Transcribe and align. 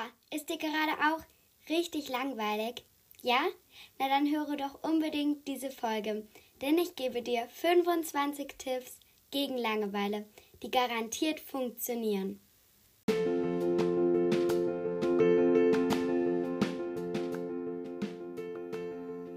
Boah, 0.00 0.08
ist 0.34 0.48
dir 0.48 0.56
gerade 0.56 0.92
auch 1.12 1.20
richtig 1.68 2.08
langweilig? 2.08 2.84
Ja? 3.20 3.40
Na 3.98 4.08
dann 4.08 4.30
höre 4.30 4.56
doch 4.56 4.82
unbedingt 4.82 5.46
diese 5.46 5.70
Folge, 5.70 6.26
denn 6.62 6.78
ich 6.78 6.96
gebe 6.96 7.20
dir 7.20 7.46
25 7.52 8.54
Tipps 8.56 8.98
gegen 9.30 9.58
Langeweile, 9.58 10.24
die 10.62 10.70
garantiert 10.70 11.38
funktionieren. 11.40 12.40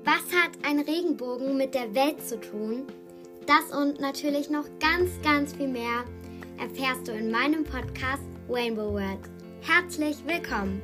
Was 0.06 0.32
hat 0.34 0.52
ein 0.64 0.80
Regenbogen 0.80 1.58
mit 1.58 1.74
der 1.76 1.94
Welt 1.94 2.26
zu 2.26 2.40
tun? 2.40 2.88
Das 3.48 3.78
und 3.78 4.00
natürlich 4.00 4.50
noch 4.50 4.68
ganz, 4.80 5.12
ganz 5.24 5.54
viel 5.54 5.68
mehr 5.68 6.06
erfährst 6.58 7.10
du 7.10 7.12
in 7.12 7.32
meinem 7.32 7.66
Podcast 7.66 8.24
Rainbow 8.48 8.94
World. 8.94 9.33
Herzlich 9.66 10.18
willkommen! 10.26 10.82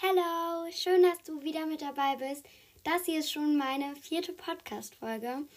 Hallo, 0.00 0.70
schön, 0.70 1.02
dass 1.02 1.20
du 1.24 1.42
wieder 1.42 1.66
mit 1.66 1.82
dabei 1.82 2.14
bist. 2.14 2.46
Das 2.84 3.06
hier 3.06 3.18
ist 3.18 3.32
schon 3.32 3.56
meine 3.56 3.96
vierte 3.96 4.32
Podcast-Folge. 4.32 5.48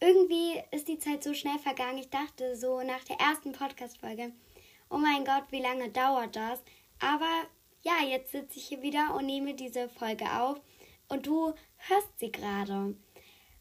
Irgendwie 0.00 0.62
ist 0.70 0.86
die 0.86 0.98
Zeit 0.98 1.24
so 1.24 1.32
schnell 1.32 1.58
vergangen. 1.58 1.96
Ich 1.96 2.10
dachte 2.10 2.54
so 2.56 2.82
nach 2.82 3.02
der 3.04 3.16
ersten 3.16 3.52
Podcast-Folge, 3.52 4.34
oh 4.90 4.98
mein 4.98 5.24
Gott, 5.24 5.44
wie 5.48 5.62
lange 5.62 5.88
dauert 5.88 6.36
das? 6.36 6.62
Aber 7.00 7.46
ja, 7.80 8.06
jetzt 8.06 8.32
sitze 8.32 8.58
ich 8.58 8.66
hier 8.66 8.82
wieder 8.82 9.14
und 9.14 9.24
nehme 9.24 9.54
diese 9.54 9.88
Folge 9.88 10.26
auf 10.38 10.60
und 11.08 11.26
du 11.26 11.54
hörst 11.76 12.18
sie 12.18 12.30
gerade. 12.30 12.94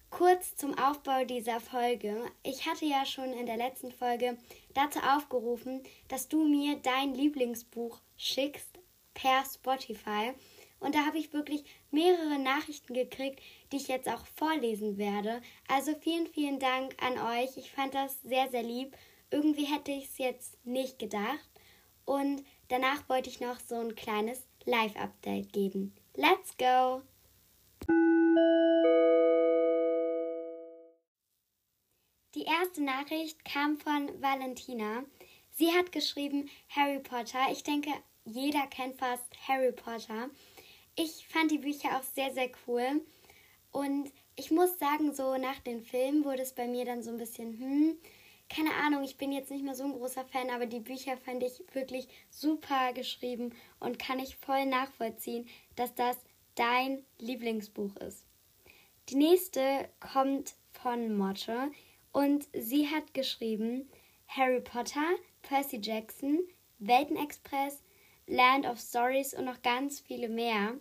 Kurz 0.09 0.55
zum 0.55 0.77
Aufbau 0.77 1.25
dieser 1.25 1.59
Folge. 1.59 2.31
Ich 2.41 2.66
hatte 2.66 2.85
ja 2.85 3.05
schon 3.05 3.34
in 3.34 3.45
der 3.45 3.57
letzten 3.57 3.91
Folge 3.91 4.38
dazu 4.73 4.99
aufgerufen, 4.99 5.83
dass 6.07 6.27
du 6.27 6.47
mir 6.47 6.77
dein 6.77 7.14
Lieblingsbuch 7.14 7.99
schickst 8.16 8.80
per 9.14 9.44
Spotify. 9.45 10.33
Und 10.80 10.95
da 10.95 11.05
habe 11.05 11.17
ich 11.17 11.33
wirklich 11.33 11.66
mehrere 11.91 12.39
Nachrichten 12.39 12.94
gekriegt, 12.94 13.41
die 13.72 13.77
ich 13.77 13.88
jetzt 13.88 14.08
auch 14.08 14.25
vorlesen 14.36 14.97
werde. 14.97 15.41
Also 15.67 15.94
vielen, 15.99 16.27
vielen 16.27 16.59
Dank 16.59 16.95
an 17.02 17.17
euch. 17.19 17.58
Ich 17.58 17.71
fand 17.71 17.94
das 17.94 18.21
sehr, 18.21 18.49
sehr 18.49 18.64
lieb. 18.64 18.95
Irgendwie 19.30 19.66
hätte 19.66 19.92
ich 19.92 20.05
es 20.05 20.17
jetzt 20.17 20.66
nicht 20.66 20.99
gedacht. 20.99 21.49
Und 22.05 22.44
danach 22.69 23.09
wollte 23.09 23.30
ich 23.30 23.42
noch 23.42 23.59
so 23.59 23.75
ein 23.75 23.95
kleines 23.95 24.47
Live-Update 24.66 25.52
geben. 25.52 25.94
Let's 26.16 26.55
go! 26.58 27.02
Die 32.38 32.45
erste 32.45 32.83
Nachricht 32.83 33.43
kam 33.45 33.80
von 33.80 34.09
Valentina. 34.21 35.03
Sie 35.49 35.71
hat 35.71 35.91
geschrieben 35.91 36.47
Harry 36.69 36.99
Potter. 36.99 37.39
Ich 37.52 37.63
denke, 37.63 37.89
jeder 38.25 38.67
kennt 38.67 38.99
fast 38.99 39.25
Harry 39.47 39.71
Potter. 39.71 40.30
Ich 40.95 41.27
fand 41.30 41.49
die 41.49 41.58
Bücher 41.58 41.97
auch 41.97 42.03
sehr, 42.03 42.31
sehr 42.31 42.52
cool. 42.67 43.02
Und 43.71 44.11
ich 44.35 44.52
muss 44.52 44.77
sagen, 44.77 45.15
so 45.15 45.35
nach 45.38 45.58
den 45.61 45.81
Filmen 45.81 46.23
wurde 46.25 46.43
es 46.43 46.53
bei 46.53 46.67
mir 46.67 46.85
dann 46.85 47.02
so 47.02 47.09
ein 47.09 47.17
bisschen, 47.17 47.58
hm, 47.58 47.97
keine 48.55 48.75
Ahnung, 48.85 49.03
ich 49.03 49.17
bin 49.17 49.31
jetzt 49.31 49.49
nicht 49.49 49.63
mehr 49.63 49.73
so 49.73 49.85
ein 49.85 49.93
großer 49.93 50.25
Fan, 50.25 50.52
aber 50.52 50.67
die 50.67 50.80
Bücher 50.80 51.17
fand 51.17 51.41
ich 51.41 51.63
wirklich 51.73 52.08
super 52.30 52.93
geschrieben 52.93 53.52
und 53.80 53.97
kann 53.97 54.19
ich 54.19 54.35
voll 54.35 54.67
nachvollziehen, 54.67 55.49
dass 55.75 55.95
das 55.95 56.17
dein 56.53 57.03
Lieblingsbuch 57.17 57.95
ist. 57.95 58.27
Die 59.09 59.15
nächste 59.15 59.89
kommt 59.99 60.53
von 60.71 61.17
Motte. 61.17 61.71
Und 62.18 62.48
sie 62.52 62.90
hat 62.90 63.14
geschrieben 63.14 63.88
Harry 64.28 64.60
Potter, 64.60 65.06
Percy 65.44 65.78
Jackson, 65.80 66.40
Weltenexpress, 66.80 67.84
Land 68.26 68.66
of 68.66 68.80
Stories 68.80 69.36
und 69.36 69.46
noch 69.46 69.62
ganz 69.62 70.00
viele 70.00 70.28
mehr. 70.28 70.80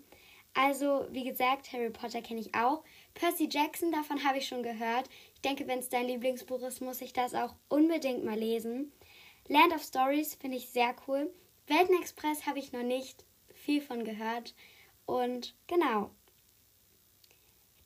Also, 0.55 1.07
wie 1.11 1.25
gesagt, 1.25 1.71
Harry 1.75 1.91
Potter 1.91 2.23
kenne 2.23 2.41
ich 2.41 2.55
auch. 2.55 2.85
Percy 3.13 3.51
Jackson, 3.53 3.93
davon 3.93 4.25
habe 4.25 4.39
ich 4.39 4.49
schon 4.49 4.63
gehört. 4.63 5.11
Ich 5.35 5.43
denke, 5.43 5.67
wenn 5.67 5.81
es 5.81 5.91
dein 5.91 6.07
Lieblingsbuch 6.07 6.63
ist, 6.63 6.81
muss 6.81 7.03
ich 7.03 7.13
das 7.13 7.35
auch 7.35 7.55
unbedingt 7.69 8.25
mal 8.25 8.39
lesen. 8.39 8.91
Land 9.47 9.75
of 9.75 9.83
Stories 9.83 10.37
finde 10.37 10.57
ich 10.57 10.71
sehr 10.71 10.97
cool. 11.07 11.31
Weltenexpress 11.67 12.47
habe 12.47 12.61
ich 12.61 12.73
noch 12.73 12.83
nicht 12.83 13.27
viel 13.53 13.83
von 13.83 14.05
gehört. 14.05 14.55
Und 15.05 15.55
genau. 15.67 16.13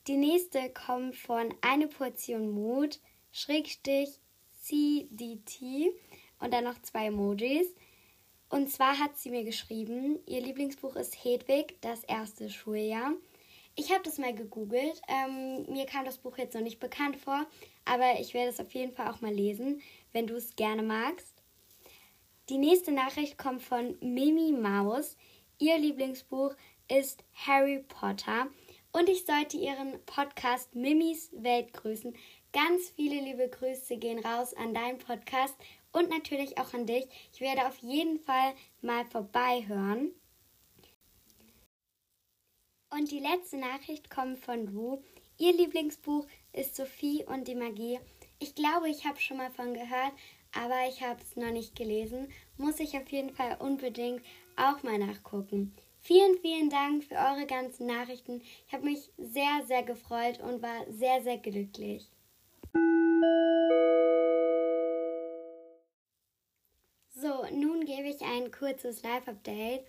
Die 0.06 0.16
nächste 0.16 0.70
kommt 0.70 1.16
von 1.16 1.52
Eine 1.62 1.88
Portion 1.88 2.52
Mut. 2.52 3.00
Schrägstrich 3.32 4.20
CDT 4.62 5.92
und 6.40 6.52
dann 6.52 6.64
noch 6.64 6.80
zwei 6.82 7.06
Emojis. 7.06 7.74
Und 8.48 8.70
zwar 8.70 8.98
hat 8.98 9.16
sie 9.16 9.30
mir 9.30 9.44
geschrieben, 9.44 10.18
ihr 10.26 10.40
Lieblingsbuch 10.40 10.96
ist 10.96 11.24
Hedwig, 11.24 11.76
das 11.80 12.02
erste 12.04 12.50
Schuljahr. 12.50 13.12
Ich 13.76 13.92
habe 13.92 14.02
das 14.02 14.18
mal 14.18 14.34
gegoogelt. 14.34 15.00
Ähm, 15.08 15.72
mir 15.72 15.86
kam 15.86 16.04
das 16.04 16.18
Buch 16.18 16.36
jetzt 16.36 16.54
noch 16.54 16.60
nicht 16.60 16.80
bekannt 16.80 17.16
vor, 17.16 17.46
aber 17.84 18.18
ich 18.20 18.34
werde 18.34 18.50
es 18.50 18.60
auf 18.60 18.72
jeden 18.74 18.92
Fall 18.92 19.08
auch 19.08 19.20
mal 19.20 19.32
lesen, 19.32 19.80
wenn 20.12 20.26
du 20.26 20.34
es 20.34 20.56
gerne 20.56 20.82
magst. 20.82 21.40
Die 22.48 22.58
nächste 22.58 22.90
Nachricht 22.90 23.38
kommt 23.38 23.62
von 23.62 23.96
Mimi 24.00 24.50
Maus. 24.50 25.16
Ihr 25.58 25.78
Lieblingsbuch 25.78 26.54
ist 26.88 27.22
Harry 27.46 27.84
Potter 27.86 28.48
und 28.92 29.08
ich 29.08 29.24
sollte 29.24 29.56
ihren 29.56 30.04
Podcast 30.04 30.74
Mimis 30.74 31.30
Welt 31.32 31.72
grüßen. 31.72 32.14
Ganz 32.52 32.90
viele 32.90 33.20
liebe 33.20 33.48
Grüße 33.48 33.96
gehen 33.96 34.18
raus 34.18 34.54
an 34.54 34.74
deinen 34.74 34.98
Podcast 34.98 35.54
und 35.92 36.10
natürlich 36.10 36.58
auch 36.58 36.74
an 36.74 36.84
dich. 36.84 37.06
Ich 37.32 37.40
werde 37.40 37.66
auf 37.66 37.78
jeden 37.78 38.18
Fall 38.18 38.54
mal 38.82 39.04
vorbeihören. 39.04 40.10
Und 42.90 43.12
die 43.12 43.20
letzte 43.20 43.56
Nachricht 43.56 44.10
kommt 44.10 44.40
von 44.40 44.66
Lu. 44.66 45.00
Ihr 45.38 45.52
Lieblingsbuch 45.52 46.26
ist 46.52 46.74
Sophie 46.74 47.24
und 47.24 47.46
die 47.46 47.54
Magie. 47.54 48.00
Ich 48.40 48.56
glaube, 48.56 48.90
ich 48.90 49.06
habe 49.06 49.20
schon 49.20 49.36
mal 49.36 49.52
von 49.52 49.72
gehört, 49.72 50.12
aber 50.52 50.88
ich 50.88 51.02
habe 51.02 51.20
es 51.22 51.36
noch 51.36 51.52
nicht 51.52 51.76
gelesen. 51.76 52.32
Muss 52.56 52.80
ich 52.80 52.96
auf 52.96 53.08
jeden 53.12 53.32
Fall 53.32 53.58
unbedingt 53.60 54.22
auch 54.56 54.82
mal 54.82 54.98
nachgucken. 54.98 55.72
Vielen, 56.00 56.36
vielen 56.38 56.68
Dank 56.68 57.04
für 57.04 57.14
eure 57.14 57.46
ganzen 57.46 57.86
Nachrichten. 57.86 58.42
Ich 58.66 58.72
habe 58.72 58.86
mich 58.86 59.12
sehr, 59.18 59.62
sehr 59.68 59.84
gefreut 59.84 60.40
und 60.40 60.62
war 60.62 60.90
sehr, 60.90 61.22
sehr 61.22 61.38
glücklich. 61.38 62.10
So, 67.14 67.44
nun 67.52 67.84
gebe 67.84 68.08
ich 68.08 68.22
ein 68.22 68.50
kurzes 68.50 69.02
Live-Update. 69.02 69.84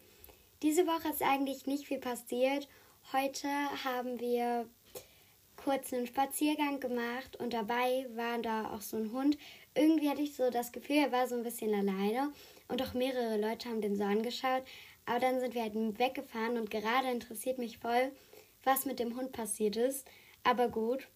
Diese 0.62 0.86
Woche 0.86 1.10
ist 1.10 1.22
eigentlich 1.22 1.66
nicht 1.66 1.88
viel 1.88 2.00
passiert. 2.00 2.68
Heute 3.14 3.48
haben 3.84 4.20
wir 4.20 4.68
kurz 5.56 5.94
einen 5.94 6.08
Spaziergang 6.08 6.80
gemacht 6.80 7.38
und 7.38 7.54
dabei 7.54 8.08
war 8.16 8.40
da 8.40 8.74
auch 8.74 8.82
so 8.82 8.98
ein 8.98 9.12
Hund. 9.12 9.38
Irgendwie 9.76 10.10
hatte 10.10 10.22
ich 10.22 10.36
so 10.36 10.50
das 10.50 10.72
Gefühl, 10.72 10.98
er 10.98 11.12
war 11.12 11.28
so 11.28 11.36
ein 11.36 11.44
bisschen 11.44 11.74
alleine 11.74 12.34
und 12.68 12.82
auch 12.82 12.94
mehrere 12.94 13.38
Leute 13.38 13.70
haben 13.70 13.82
den 13.82 13.96
so 13.96 14.04
angeschaut. 14.04 14.64
Aber 15.06 15.20
dann 15.20 15.40
sind 15.40 15.54
wir 15.56 15.62
halt 15.64 15.76
weggefahren 15.76 16.58
und 16.58 16.70
gerade 16.70 17.10
interessiert 17.10 17.58
mich 17.58 17.78
voll, 17.78 18.12
was 18.64 18.86
mit 18.86 19.00
dem 19.00 19.16
Hund 19.18 19.32
passiert 19.32 19.76
ist. 19.76 20.08
Aber 20.44 20.68
gut. 20.68 21.08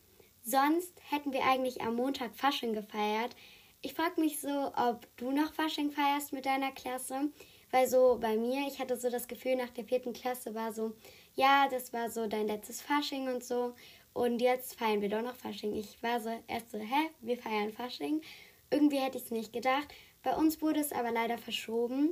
Sonst 0.47 0.93
hätten 1.09 1.33
wir 1.33 1.43
eigentlich 1.43 1.81
am 1.81 1.95
Montag 1.95 2.35
Fasching 2.35 2.73
gefeiert. 2.73 3.35
Ich 3.81 3.95
frage 3.95 4.21
mich 4.21 4.39
so, 4.39 4.71
ob 4.75 5.07
du 5.17 5.31
noch 5.31 5.51
Fasching 5.53 5.91
feierst 5.91 6.33
mit 6.33 6.45
deiner 6.45 6.71
Klasse. 6.71 7.31
Weil 7.71 7.87
so 7.87 8.19
bei 8.21 8.37
mir, 8.37 8.67
ich 8.67 8.77
hatte 8.77 8.95
so 8.95 9.09
das 9.09 9.27
Gefühl, 9.27 9.55
nach 9.55 9.71
der 9.71 9.85
vierten 9.85 10.13
Klasse 10.13 10.53
war 10.53 10.71
so, 10.71 10.93
ja, 11.33 11.67
das 11.69 11.93
war 11.93 12.11
so 12.11 12.27
dein 12.27 12.45
letztes 12.45 12.79
Fasching 12.79 13.27
und 13.27 13.43
so. 13.43 13.73
Und 14.13 14.39
jetzt 14.39 14.77
feiern 14.77 15.01
wir 15.01 15.09
doch 15.09 15.23
noch 15.23 15.35
Fasching. 15.35 15.73
Ich 15.75 16.01
war 16.03 16.21
so 16.21 16.29
erst 16.47 16.69
so, 16.69 16.77
hä, 16.77 17.09
wir 17.21 17.39
feiern 17.39 17.73
Fasching. 17.73 18.21
Irgendwie 18.69 18.99
hätte 18.99 19.17
ich 19.17 19.23
es 19.23 19.31
nicht 19.31 19.51
gedacht. 19.51 19.87
Bei 20.21 20.35
uns 20.35 20.61
wurde 20.61 20.79
es 20.79 20.91
aber 20.91 21.11
leider 21.11 21.39
verschoben. 21.39 22.11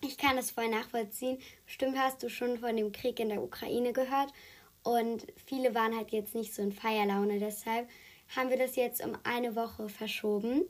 Ich 0.00 0.16
kann 0.16 0.38
es 0.38 0.52
voll 0.52 0.68
nachvollziehen. 0.68 1.38
Bestimmt 1.66 1.98
hast 1.98 2.22
du 2.22 2.28
schon 2.28 2.58
von 2.58 2.76
dem 2.76 2.92
Krieg 2.92 3.18
in 3.18 3.30
der 3.30 3.42
Ukraine 3.42 3.92
gehört. 3.92 4.32
Und 4.84 5.26
viele 5.46 5.74
waren 5.74 5.96
halt 5.96 6.12
jetzt 6.12 6.34
nicht 6.34 6.54
so 6.54 6.62
in 6.62 6.72
Feierlaune. 6.72 7.40
Deshalb 7.40 7.88
haben 8.36 8.50
wir 8.50 8.58
das 8.58 8.76
jetzt 8.76 9.04
um 9.04 9.16
eine 9.24 9.56
Woche 9.56 9.88
verschoben. 9.88 10.62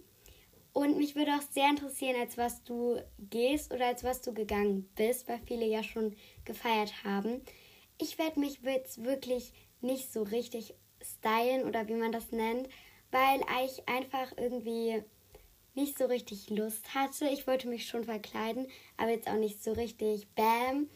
Und 0.72 0.96
mich 0.96 1.14
würde 1.14 1.32
auch 1.32 1.52
sehr 1.52 1.69
interessieren, 1.69 2.16
als 2.20 2.38
was 2.38 2.64
du 2.64 3.00
gehst 3.19 3.72
oder 3.72 3.87
als 3.87 4.02
was 4.02 4.22
du 4.22 4.32
gegangen 4.32 4.88
bist, 4.96 5.28
weil 5.28 5.38
viele 5.46 5.66
ja 5.66 5.82
schon 5.82 6.16
gefeiert 6.44 7.05
haben. 7.05 7.43
Ich 7.99 8.19
werde 8.19 8.40
mich 8.40 8.61
jetzt 8.62 9.05
wirklich 9.05 9.52
nicht 9.81 10.12
so 10.12 10.22
richtig 10.22 10.75
stylen 11.00 11.64
oder 11.69 11.87
wie 11.87 11.94
man 11.94 12.11
das 12.11 12.32
nennt, 12.32 12.69
weil 13.12 13.40
ich 13.64 13.88
einfach 13.88 14.32
irgendwie 14.37 15.02
nicht 15.75 15.99
so 15.99 16.06
richtig 16.06 16.50
Lust 16.50 16.94
hatte. 16.94 17.28
Ich 17.28 17.46
wollte 17.46 17.69
mich 17.69 17.87
schon 17.87 18.05
verkleiden, 18.05 18.66
aber 18.96 19.11
jetzt 19.11 19.28
auch 19.28 19.37
nicht 19.37 19.62
so 19.62 19.72
richtig 19.72 20.28
Bam. 20.34 20.88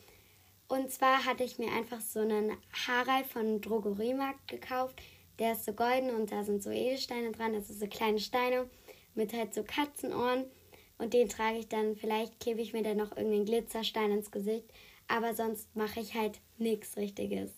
Und 0.68 0.90
zwar 0.90 1.24
hatte 1.24 1.44
ich 1.44 1.58
mir 1.58 1.72
einfach 1.72 2.02
so 2.02 2.20
einen 2.20 2.54
Haarreif 2.86 3.28
von 3.28 3.62
Drogeriemarkt 3.62 4.48
gekauft. 4.48 5.00
Der 5.38 5.52
ist 5.52 5.64
so 5.64 5.72
golden 5.72 6.10
und 6.10 6.30
da 6.30 6.44
sind 6.44 6.62
so 6.62 6.70
Edelsteine 6.70 7.32
dran, 7.32 7.54
also 7.54 7.72
so 7.72 7.86
kleine 7.86 8.18
Steine. 8.18 8.68
mit 9.14 9.32
halt 9.32 9.54
so 9.54 9.64
Katzenohren. 9.64 10.44
Und 10.98 11.14
den 11.14 11.28
trage 11.28 11.58
ich 11.58 11.68
dann, 11.68 11.96
vielleicht 11.96 12.38
klebe 12.38 12.60
ich 12.60 12.72
mir 12.72 12.82
dann 12.82 12.98
noch 12.98 13.16
irgendeinen 13.16 13.46
Glitzerstein 13.46 14.12
ins 14.12 14.30
Gesicht. 14.30 14.70
Aber 15.08 15.34
sonst 15.34 15.74
mache 15.74 16.00
ich 16.00 16.14
halt 16.14 16.38
nichts 16.58 16.96
Richtiges. 16.96 17.50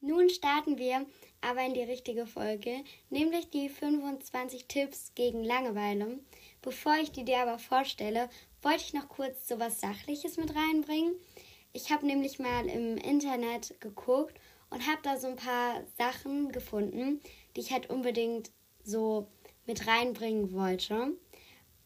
Nun 0.00 0.28
starten 0.28 0.78
wir 0.78 1.06
aber 1.44 1.64
in 1.64 1.74
die 1.74 1.82
richtige 1.82 2.26
Folge, 2.26 2.82
nämlich 3.10 3.50
die 3.50 3.68
25 3.68 4.66
Tipps 4.66 5.12
gegen 5.14 5.44
Langeweile. 5.44 6.18
Bevor 6.62 6.94
ich 7.02 7.12
die 7.12 7.24
dir 7.24 7.40
aber 7.40 7.58
vorstelle, 7.58 8.28
wollte 8.62 8.82
ich 8.82 8.94
noch 8.94 9.08
kurz 9.08 9.46
so 9.46 9.58
was 9.58 9.80
Sachliches 9.80 10.36
mit 10.36 10.54
reinbringen. 10.54 11.14
Ich 11.72 11.90
habe 11.90 12.06
nämlich 12.06 12.38
mal 12.38 12.66
im 12.66 12.96
Internet 12.96 13.80
geguckt 13.80 14.40
und 14.70 14.86
habe 14.86 15.00
da 15.02 15.18
so 15.18 15.28
ein 15.28 15.36
paar 15.36 15.82
Sachen 15.98 16.50
gefunden, 16.50 17.20
die 17.54 17.60
ich 17.60 17.72
halt 17.72 17.90
unbedingt 17.90 18.50
so 18.82 19.28
mit 19.66 19.86
reinbringen 19.86 20.52
wollte. 20.52 21.16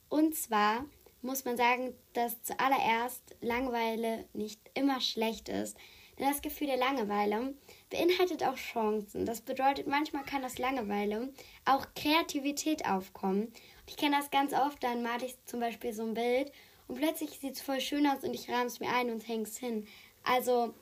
Und 0.08 0.34
zwar 0.34 0.84
muss 1.20 1.44
man 1.44 1.56
sagen, 1.56 1.94
dass 2.12 2.42
zuallererst 2.42 3.36
Langeweile 3.40 4.24
nicht 4.32 4.60
immer 4.74 5.00
schlecht 5.00 5.48
ist. 5.48 5.76
Denn 6.18 6.28
das 6.28 6.42
Gefühl 6.42 6.66
der 6.66 6.76
Langeweile 6.76 7.54
beinhaltet 7.90 8.42
auch 8.42 8.56
Chancen. 8.56 9.24
Das 9.24 9.40
bedeutet, 9.40 9.86
manchmal 9.86 10.24
kann 10.24 10.42
das 10.42 10.58
Langeweile 10.58 11.32
auch 11.64 11.86
Kreativität 11.94 12.86
aufkommen. 12.86 13.52
Ich 13.86 13.96
kenne 13.96 14.16
das 14.16 14.30
ganz 14.30 14.52
oft, 14.52 14.82
dann 14.82 15.02
male 15.02 15.26
ich 15.26 15.36
zum 15.44 15.60
Beispiel 15.60 15.92
so 15.92 16.02
ein 16.02 16.14
Bild 16.14 16.50
und 16.88 16.96
plötzlich 16.96 17.38
sieht 17.38 17.54
es 17.54 17.60
voll 17.60 17.80
schön 17.80 18.06
aus 18.06 18.24
und 18.24 18.34
ich 18.34 18.50
rahme 18.50 18.66
es 18.66 18.80
mir 18.80 18.88
ein 18.88 19.10
und 19.10 19.26
hänge 19.28 19.44
es 19.44 19.58
hin. 19.58 19.86
Also, 20.24 20.74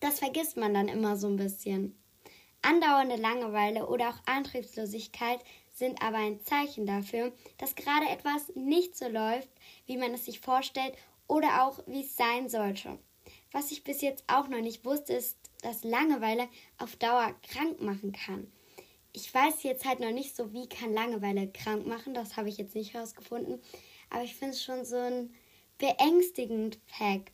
das 0.00 0.20
vergisst 0.20 0.56
man 0.56 0.72
dann 0.72 0.88
immer 0.88 1.16
so 1.16 1.28
ein 1.28 1.36
bisschen. 1.36 1.98
Andauernde 2.62 3.16
Langeweile 3.16 3.86
oder 3.88 4.08
auch 4.08 4.18
Antriebslosigkeit 4.26 5.40
sind 5.74 6.00
aber 6.00 6.18
ein 6.18 6.40
Zeichen 6.40 6.86
dafür, 6.86 7.32
dass 7.58 7.74
gerade 7.74 8.08
etwas 8.08 8.52
nicht 8.54 8.96
so 8.96 9.08
läuft, 9.08 9.48
wie 9.86 9.96
man 9.96 10.14
es 10.14 10.24
sich 10.24 10.40
vorstellt 10.40 10.94
oder 11.26 11.64
auch 11.64 11.80
wie 11.86 12.02
es 12.02 12.16
sein 12.16 12.48
sollte. 12.48 12.98
Was 13.52 13.70
ich 13.70 13.84
bis 13.84 14.00
jetzt 14.00 14.24
auch 14.26 14.48
noch 14.48 14.60
nicht 14.60 14.84
wusste, 14.84 15.12
ist, 15.12 15.36
dass 15.62 15.84
Langeweile 15.84 16.48
auf 16.78 16.96
Dauer 16.96 17.34
krank 17.50 17.80
machen 17.80 18.12
kann. 18.12 18.50
Ich 19.12 19.32
weiß 19.32 19.62
jetzt 19.62 19.84
halt 19.84 20.00
noch 20.00 20.10
nicht 20.10 20.34
so, 20.34 20.52
wie 20.52 20.68
kann 20.68 20.94
Langeweile 20.94 21.46
krank 21.48 21.86
machen, 21.86 22.14
das 22.14 22.36
habe 22.36 22.48
ich 22.48 22.56
jetzt 22.56 22.74
nicht 22.74 22.94
herausgefunden, 22.94 23.60
aber 24.08 24.24
ich 24.24 24.34
finde 24.34 24.54
es 24.54 24.62
schon 24.64 24.86
so 24.86 24.96
ein 24.96 25.34
beängstigend 25.76 26.78
Fact. 26.86 27.30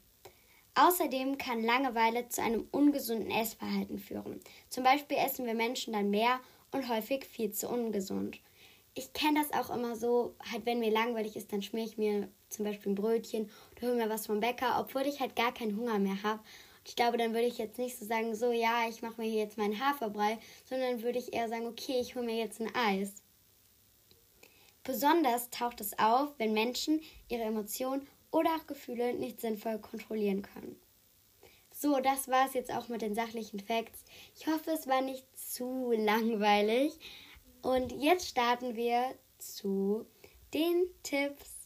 Außerdem 0.74 1.38
kann 1.38 1.62
Langeweile 1.62 2.28
zu 2.28 2.42
einem 2.42 2.66
ungesunden 2.70 3.30
Essverhalten 3.30 3.98
führen. 3.98 4.40
Zum 4.68 4.84
Beispiel 4.84 5.16
essen 5.18 5.46
wir 5.46 5.54
Menschen 5.54 5.92
dann 5.92 6.10
mehr 6.10 6.40
und 6.72 6.88
häufig 6.88 7.24
viel 7.24 7.52
zu 7.52 7.68
ungesund. 7.68 8.40
Ich 8.94 9.12
kenne 9.12 9.40
das 9.40 9.52
auch 9.52 9.74
immer 9.74 9.94
so, 9.94 10.34
halt 10.52 10.66
wenn 10.66 10.80
mir 10.80 10.90
langweilig 10.90 11.36
ist, 11.36 11.52
dann 11.52 11.62
schmiere 11.62 11.86
ich 11.86 11.98
mir 11.98 12.28
zum 12.48 12.64
Beispiel 12.64 12.92
ein 12.92 12.94
Brötchen 12.96 13.50
hole 13.82 13.94
mir 13.94 14.08
was 14.08 14.26
vom 14.26 14.40
Bäcker, 14.40 14.78
obwohl 14.80 15.02
ich 15.02 15.20
halt 15.20 15.36
gar 15.36 15.52
keinen 15.52 15.76
Hunger 15.76 15.98
mehr 15.98 16.22
habe. 16.22 16.42
Ich 16.84 16.96
glaube, 16.96 17.18
dann 17.18 17.34
würde 17.34 17.46
ich 17.46 17.58
jetzt 17.58 17.78
nicht 17.78 17.98
so 17.98 18.06
sagen, 18.06 18.34
so 18.34 18.50
ja, 18.50 18.88
ich 18.88 19.02
mache 19.02 19.20
mir 19.20 19.28
hier 19.28 19.42
jetzt 19.42 19.58
meinen 19.58 19.78
Haferbrei, 19.78 20.38
sondern 20.64 21.02
würde 21.02 21.18
ich 21.18 21.34
eher 21.34 21.48
sagen, 21.48 21.66
okay, 21.66 22.00
ich 22.00 22.14
hole 22.14 22.24
mir 22.24 22.38
jetzt 22.38 22.60
ein 22.60 22.74
Eis. 22.74 23.14
Besonders 24.84 25.50
taucht 25.50 25.82
es 25.82 25.98
auf, 25.98 26.30
wenn 26.38 26.54
Menschen 26.54 27.02
ihre 27.28 27.42
Emotionen 27.42 28.06
oder 28.30 28.50
auch 28.56 28.66
Gefühle 28.66 29.12
nicht 29.14 29.40
sinnvoll 29.40 29.78
kontrollieren 29.78 30.40
können. 30.40 30.80
So, 31.70 32.00
das 32.00 32.28
war 32.28 32.46
es 32.46 32.54
jetzt 32.54 32.72
auch 32.72 32.88
mit 32.88 33.02
den 33.02 33.14
sachlichen 33.14 33.60
Facts. 33.60 34.04
Ich 34.34 34.46
hoffe, 34.46 34.70
es 34.70 34.86
war 34.86 35.02
nicht 35.02 35.26
zu 35.38 35.92
langweilig. 35.92 36.98
Und 37.62 37.92
jetzt 37.92 38.28
starten 38.28 38.76
wir 38.76 39.14
zu 39.38 40.06
den 40.54 40.86
Tipps. 41.02 41.57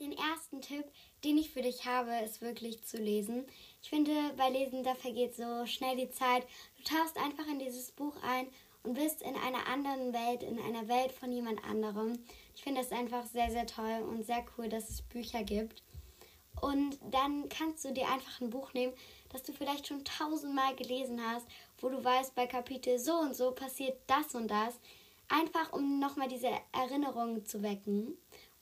Den 0.00 0.12
ersten 0.12 0.60
Tipp, 0.60 0.84
den 1.24 1.38
ich 1.38 1.50
für 1.50 1.62
dich 1.62 1.84
habe, 1.84 2.12
ist 2.24 2.40
wirklich 2.40 2.84
zu 2.84 2.98
lesen. 2.98 3.44
Ich 3.82 3.90
finde, 3.90 4.12
bei 4.36 4.48
Lesen, 4.48 4.84
da 4.84 4.94
vergeht 4.94 5.34
so 5.34 5.66
schnell 5.66 5.96
die 5.96 6.10
Zeit. 6.10 6.46
Du 6.76 6.84
tauchst 6.84 7.16
einfach 7.16 7.46
in 7.48 7.58
dieses 7.58 7.90
Buch 7.90 8.14
ein 8.22 8.46
und 8.84 8.94
bist 8.94 9.22
in 9.22 9.34
einer 9.34 9.66
anderen 9.66 10.12
Welt, 10.12 10.44
in 10.44 10.60
einer 10.60 10.86
Welt 10.86 11.10
von 11.10 11.32
jemand 11.32 11.64
anderem. 11.64 12.16
Ich 12.54 12.62
finde 12.62 12.80
es 12.80 12.92
einfach 12.92 13.26
sehr, 13.26 13.50
sehr 13.50 13.66
toll 13.66 14.04
und 14.08 14.24
sehr 14.24 14.44
cool, 14.56 14.68
dass 14.68 14.88
es 14.88 15.02
Bücher 15.02 15.42
gibt. 15.42 15.82
Und 16.60 16.98
dann 17.10 17.48
kannst 17.48 17.84
du 17.84 17.92
dir 17.92 18.08
einfach 18.08 18.40
ein 18.40 18.50
Buch 18.50 18.72
nehmen, 18.74 18.92
das 19.30 19.42
du 19.42 19.52
vielleicht 19.52 19.88
schon 19.88 20.04
tausendmal 20.04 20.76
gelesen 20.76 21.20
hast, 21.20 21.46
wo 21.80 21.88
du 21.88 22.02
weißt, 22.02 22.36
bei 22.36 22.46
Kapitel 22.46 22.98
so 22.98 23.14
und 23.14 23.34
so 23.34 23.50
passiert 23.50 23.98
das 24.06 24.34
und 24.34 24.48
das. 24.48 24.78
Einfach 25.28 25.72
um 25.72 25.98
nochmal 25.98 26.28
diese 26.28 26.50
Erinnerungen 26.72 27.44
zu 27.44 27.62
wecken. 27.62 28.16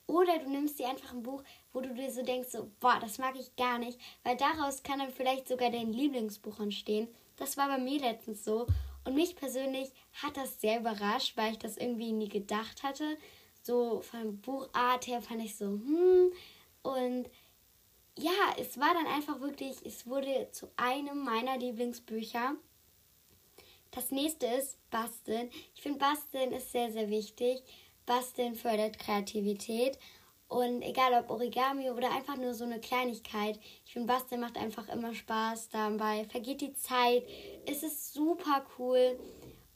Oder 0.06 0.38
du 0.38 0.48
nimmst 0.48 0.78
dir 0.78 0.88
einfach 0.88 1.12
ein 1.12 1.22
Buch, 1.22 1.42
wo 1.72 1.80
du 1.80 1.92
dir 1.92 2.10
so 2.10 2.22
denkst, 2.22 2.50
so, 2.50 2.70
boah, 2.78 2.98
das 3.00 3.18
mag 3.18 3.34
ich 3.38 3.56
gar 3.56 3.78
nicht, 3.78 3.98
weil 4.22 4.36
daraus 4.36 4.82
kann 4.82 5.00
dann 5.00 5.10
vielleicht 5.10 5.48
sogar 5.48 5.70
dein 5.70 5.92
Lieblingsbuch 5.92 6.60
entstehen. 6.60 7.08
Das 7.36 7.56
war 7.56 7.68
bei 7.68 7.78
mir 7.78 8.00
letztens 8.00 8.44
so. 8.44 8.66
Und 9.04 9.14
mich 9.14 9.36
persönlich 9.36 9.90
hat 10.22 10.36
das 10.36 10.60
sehr 10.60 10.80
überrascht, 10.80 11.36
weil 11.36 11.52
ich 11.52 11.58
das 11.58 11.76
irgendwie 11.76 12.12
nie 12.12 12.28
gedacht 12.28 12.82
hatte. 12.82 13.16
So 13.62 14.00
von 14.00 14.40
Buchart 14.40 15.06
her 15.06 15.20
fand 15.22 15.42
ich 15.42 15.56
so, 15.56 15.66
hm. 15.66 16.32
Und 16.82 17.28
ja, 18.18 18.30
es 18.58 18.78
war 18.78 18.94
dann 18.94 19.06
einfach 19.06 19.40
wirklich, 19.40 19.84
es 19.84 20.06
wurde 20.06 20.48
zu 20.52 20.70
einem 20.76 21.24
meiner 21.24 21.58
Lieblingsbücher. 21.58 22.54
Das 23.90 24.10
nächste 24.10 24.46
ist 24.46 24.78
Basteln. 24.90 25.50
Ich 25.74 25.82
finde, 25.82 25.98
Basteln 25.98 26.52
ist 26.52 26.72
sehr, 26.72 26.92
sehr 26.92 27.10
wichtig. 27.10 27.62
Basteln 28.06 28.54
fördert 28.54 28.98
Kreativität. 28.98 29.98
Und 30.48 30.82
egal 30.82 31.12
ob 31.14 31.28
Origami 31.28 31.90
oder 31.90 32.12
einfach 32.12 32.36
nur 32.36 32.54
so 32.54 32.64
eine 32.64 32.78
Kleinigkeit, 32.78 33.58
ich 33.84 33.92
finde, 33.92 34.12
Basteln 34.12 34.40
macht 34.40 34.56
einfach 34.56 34.88
immer 34.88 35.12
Spaß. 35.12 35.70
Dabei 35.70 36.24
vergeht 36.24 36.60
die 36.60 36.74
Zeit, 36.74 37.24
es 37.66 37.82
ist 37.82 38.14
super 38.14 38.64
cool. 38.78 39.18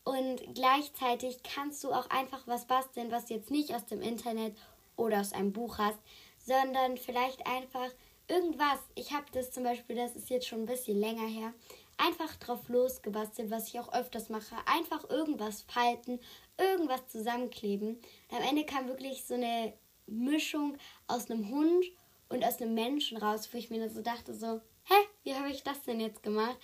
Und 0.05 0.55
gleichzeitig 0.55 1.43
kannst 1.43 1.83
du 1.85 1.93
auch 1.93 2.09
einfach 2.09 2.47
was 2.47 2.67
basteln, 2.67 3.11
was 3.11 3.27
du 3.27 3.35
jetzt 3.35 3.51
nicht 3.51 3.75
aus 3.75 3.85
dem 3.87 4.01
Internet 4.01 4.57
oder 4.97 5.21
aus 5.21 5.33
einem 5.33 5.53
Buch 5.53 5.79
hast, 5.79 5.99
sondern 6.39 6.97
vielleicht 6.97 7.47
einfach 7.47 7.91
irgendwas. 8.29 8.79
Ich 8.95 9.13
habe 9.13 9.27
das 9.33 9.51
zum 9.51 9.65
Beispiel, 9.65 9.97
das 9.97 10.15
ist 10.15 10.31
jetzt 10.31 10.47
schon 10.47 10.61
ein 10.61 10.67
bisschen 10.67 10.99
länger 10.99 11.27
her, 11.27 11.53
einfach 12.01 12.37
drauf 12.37 12.69
losgebastelt, 12.69 13.51
was 13.51 13.69
ich 13.69 13.79
auch 13.79 13.93
öfters 13.93 14.29
mache. 14.29 14.57
Einfach 14.67 15.09
irgendwas 15.11 15.63
falten, 15.63 16.21
irgendwas 16.59 17.07
zusammenkleben. 17.09 17.97
Und 18.31 18.37
am 18.37 18.43
Ende 18.43 18.65
kam 18.65 18.89
wirklich 18.89 19.25
so 19.25 19.35
eine 19.35 19.75
Mischung 20.07 20.77
aus 21.07 21.31
einem 21.31 21.49
Hund 21.51 21.85
und 22.29 22.45
aus 22.45 22.61
einem 22.61 22.75
Menschen 22.75 23.19
raus, 23.19 23.49
wo 23.53 23.59
ich 23.59 23.71
mir 23.71 23.89
so 23.91 24.03
dachte, 24.03 24.35
so, 24.35 24.61
hä, 24.85 24.95
wie 25.25 25.35
habe 25.35 25.51
ich 25.51 25.63
das 25.63 25.83
denn 25.83 26.01
jetzt 26.01 26.23
gemacht? 26.23 26.59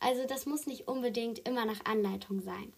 Also 0.00 0.26
das 0.26 0.46
muss 0.46 0.66
nicht 0.66 0.88
unbedingt 0.88 1.46
immer 1.46 1.64
nach 1.64 1.84
Anleitung 1.84 2.40
sein. 2.40 2.72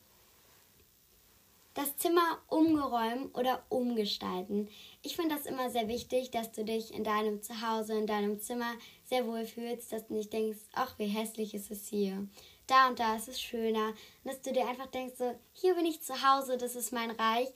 Das 1.81 1.97
Zimmer 1.97 2.43
umgeräumen 2.49 3.31
oder 3.33 3.65
umgestalten. 3.71 4.69
Ich 5.01 5.17
finde 5.17 5.35
das 5.35 5.47
immer 5.47 5.71
sehr 5.71 5.89
wichtig, 5.89 6.31
dass 6.31 6.53
du 6.53 6.63
dich 6.63 6.93
in 6.93 7.05
deinem 7.05 7.41
Zuhause, 7.41 7.95
in 7.95 8.07
deinem 8.07 8.39
Zimmer 8.39 8.75
sehr 9.07 9.27
wohl 9.27 9.47
fühlst, 9.47 9.91
dass 9.91 10.07
du 10.07 10.13
nicht 10.13 10.31
denkst, 10.31 10.59
ach, 10.75 10.99
wie 10.99 11.07
hässlich 11.07 11.55
ist 11.55 11.71
es 11.71 11.89
hier. 11.89 12.29
Da 12.67 12.89
und 12.89 12.99
da 12.99 13.17
ist 13.17 13.29
es 13.29 13.41
schöner. 13.41 13.95
Und 14.23 14.27
dass 14.27 14.43
du 14.43 14.53
dir 14.53 14.69
einfach 14.69 14.89
denkst, 14.89 15.15
so, 15.17 15.35
hier 15.55 15.75
bin 15.75 15.87
ich 15.87 16.03
zu 16.03 16.13
Hause, 16.23 16.59
das 16.59 16.77
ist 16.77 16.93
mein 16.93 17.13
Reich. 17.13 17.49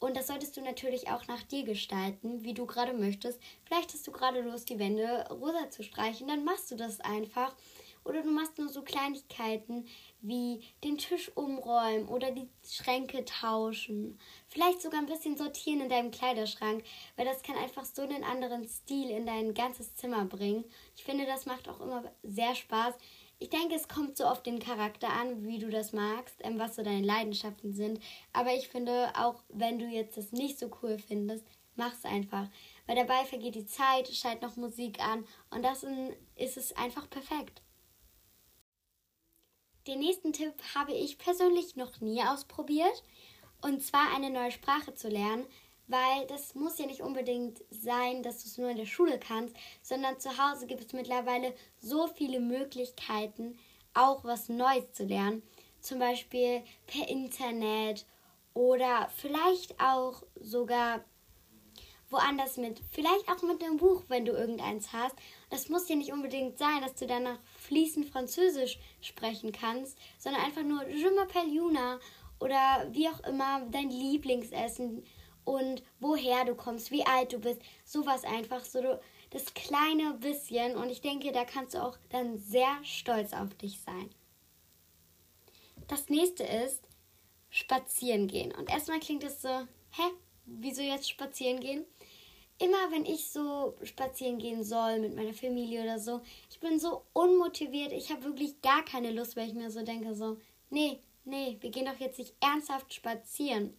Und 0.00 0.16
das 0.16 0.26
solltest 0.26 0.56
du 0.56 0.60
natürlich 0.60 1.08
auch 1.10 1.28
nach 1.28 1.44
dir 1.44 1.62
gestalten, 1.62 2.42
wie 2.42 2.54
du 2.54 2.66
gerade 2.66 2.94
möchtest. 2.94 3.40
Vielleicht 3.64 3.94
hast 3.94 4.08
du 4.08 4.10
gerade 4.10 4.40
Lust, 4.40 4.70
die 4.70 4.80
Wände 4.80 5.24
rosa 5.30 5.70
zu 5.70 5.84
streichen, 5.84 6.26
dann 6.26 6.44
machst 6.44 6.72
du 6.72 6.74
das 6.74 6.98
einfach. 6.98 7.54
Oder 8.08 8.22
du 8.22 8.30
machst 8.30 8.56
nur 8.56 8.70
so 8.70 8.80
Kleinigkeiten 8.82 9.86
wie 10.22 10.62
den 10.82 10.96
Tisch 10.96 11.30
umräumen 11.34 12.08
oder 12.08 12.30
die 12.30 12.48
Schränke 12.66 13.24
tauschen. 13.26 14.18
Vielleicht 14.48 14.80
sogar 14.80 15.00
ein 15.00 15.06
bisschen 15.06 15.36
sortieren 15.36 15.82
in 15.82 15.90
deinem 15.90 16.10
Kleiderschrank, 16.10 16.82
weil 17.16 17.26
das 17.26 17.42
kann 17.42 17.56
einfach 17.56 17.84
so 17.84 18.02
einen 18.02 18.24
anderen 18.24 18.66
Stil 18.66 19.10
in 19.10 19.26
dein 19.26 19.52
ganzes 19.52 19.94
Zimmer 19.94 20.24
bringen. 20.24 20.64
Ich 20.96 21.04
finde, 21.04 21.26
das 21.26 21.44
macht 21.44 21.68
auch 21.68 21.80
immer 21.80 22.02
sehr 22.22 22.54
Spaß. 22.54 22.94
Ich 23.40 23.50
denke, 23.50 23.74
es 23.74 23.88
kommt 23.88 24.16
so 24.16 24.24
auf 24.24 24.42
den 24.42 24.58
Charakter 24.58 25.10
an, 25.10 25.46
wie 25.46 25.58
du 25.58 25.68
das 25.68 25.92
magst, 25.92 26.36
ähm, 26.40 26.58
was 26.58 26.76
so 26.76 26.82
deine 26.82 27.06
Leidenschaften 27.06 27.74
sind. 27.74 28.00
Aber 28.32 28.54
ich 28.54 28.68
finde, 28.68 29.12
auch 29.16 29.42
wenn 29.50 29.78
du 29.78 29.84
jetzt 29.84 30.16
das 30.16 30.32
nicht 30.32 30.58
so 30.58 30.70
cool 30.82 30.98
findest, 30.98 31.44
mach's 31.76 32.04
einfach. 32.04 32.48
Weil 32.86 32.96
dabei 32.96 33.24
vergeht 33.26 33.54
die 33.54 33.66
Zeit, 33.66 34.08
schalt 34.08 34.42
noch 34.42 34.56
Musik 34.56 34.98
an 34.98 35.26
und 35.50 35.62
das 35.62 35.84
ist 36.36 36.56
es 36.56 36.74
einfach 36.74 37.08
perfekt. 37.08 37.62
Den 39.88 40.00
nächsten 40.00 40.32
Tipp 40.32 40.52
habe 40.74 40.92
ich 40.92 41.18
persönlich 41.18 41.74
noch 41.74 42.00
nie 42.00 42.22
ausprobiert. 42.22 43.02
Und 43.62 43.82
zwar 43.82 44.14
eine 44.14 44.30
neue 44.30 44.52
Sprache 44.52 44.94
zu 44.94 45.08
lernen. 45.08 45.46
weil 45.88 46.26
das 46.26 46.54
muss 46.54 46.78
ja 46.78 46.86
nicht 46.86 47.00
unbedingt 47.00 47.64
sein, 47.70 48.22
dass 48.22 48.42
du 48.42 48.48
es 48.48 48.58
nur 48.58 48.68
in 48.70 48.76
der 48.76 48.86
Schule 48.86 49.18
kannst, 49.18 49.56
sondern 49.82 50.20
zu 50.20 50.36
Hause 50.36 50.66
gibt 50.66 50.84
es 50.84 50.92
mittlerweile 50.92 51.54
so 51.80 52.06
viele 52.06 52.40
Möglichkeiten, 52.40 53.58
auch 53.94 54.22
was 54.22 54.48
Neues 54.50 54.92
zu 54.92 55.04
lernen. 55.04 55.42
Zum 55.80 55.98
Beispiel 55.98 56.62
per 56.86 57.08
Internet 57.08 58.04
oder 58.52 59.08
vielleicht 59.16 59.80
auch 59.80 60.22
sogar 60.38 61.02
woanders 62.10 62.56
mit, 62.56 62.80
vielleicht 62.90 63.28
auch 63.30 63.42
mit 63.42 63.62
einem 63.62 63.76
Buch, 63.78 64.02
wenn 64.08 64.24
du 64.24 64.32
irgendeins 64.32 64.92
hast. 64.92 65.14
Das 65.50 65.68
muss 65.68 65.88
ja 65.88 65.96
nicht 65.96 66.12
unbedingt 66.12 66.58
sein, 66.58 66.82
dass 66.82 66.94
du 66.94 67.06
danach 67.06 67.38
fließend 67.68 68.06
Französisch 68.06 68.78
sprechen 69.00 69.52
kannst, 69.52 69.96
sondern 70.18 70.42
einfach 70.42 70.62
nur 70.62 70.86
Je 70.88 71.06
m'appelle 71.06 71.52
Juna 71.52 72.00
oder 72.40 72.88
wie 72.90 73.08
auch 73.08 73.20
immer 73.20 73.62
dein 73.70 73.90
Lieblingsessen 73.90 75.04
und 75.44 75.82
woher 76.00 76.44
du 76.44 76.54
kommst, 76.54 76.90
wie 76.90 77.06
alt 77.06 77.32
du 77.32 77.38
bist, 77.38 77.60
sowas 77.84 78.24
einfach, 78.24 78.64
so 78.64 78.80
das 79.30 79.54
kleine 79.54 80.14
bisschen 80.14 80.76
und 80.76 80.90
ich 80.90 81.00
denke, 81.00 81.32
da 81.32 81.44
kannst 81.44 81.74
du 81.74 81.82
auch 81.82 81.98
dann 82.10 82.38
sehr 82.38 82.78
stolz 82.82 83.32
auf 83.32 83.54
dich 83.54 83.80
sein. 83.80 84.10
Das 85.86 86.08
nächste 86.08 86.44
ist 86.44 86.82
spazieren 87.50 88.28
gehen 88.28 88.52
und 88.52 88.70
erstmal 88.70 89.00
klingt 89.00 89.24
es 89.24 89.40
so, 89.42 89.48
hä, 89.48 90.02
wieso 90.44 90.82
jetzt 90.82 91.08
spazieren 91.08 91.60
gehen? 91.60 91.84
Immer 92.58 92.90
wenn 92.90 93.04
ich 93.04 93.30
so 93.30 93.76
spazieren 93.82 94.38
gehen 94.38 94.64
soll 94.64 94.98
mit 94.98 95.14
meiner 95.14 95.34
Familie 95.34 95.82
oder 95.82 95.98
so, 95.98 96.20
ich 96.50 96.60
bin 96.60 96.78
so 96.78 97.02
unmotiviert, 97.12 97.92
ich 97.92 98.10
habe 98.10 98.24
wirklich 98.24 98.60
gar 98.62 98.84
keine 98.84 99.12
Lust, 99.12 99.36
weil 99.36 99.48
ich 99.48 99.54
mir 99.54 99.70
so 99.70 99.82
denke, 99.82 100.14
so, 100.14 100.38
nee, 100.70 101.00
nee, 101.24 101.56
wir 101.60 101.70
gehen 101.70 101.86
doch 101.86 101.98
jetzt 101.98 102.18
nicht 102.18 102.34
ernsthaft 102.40 102.92
spazieren. 102.92 103.76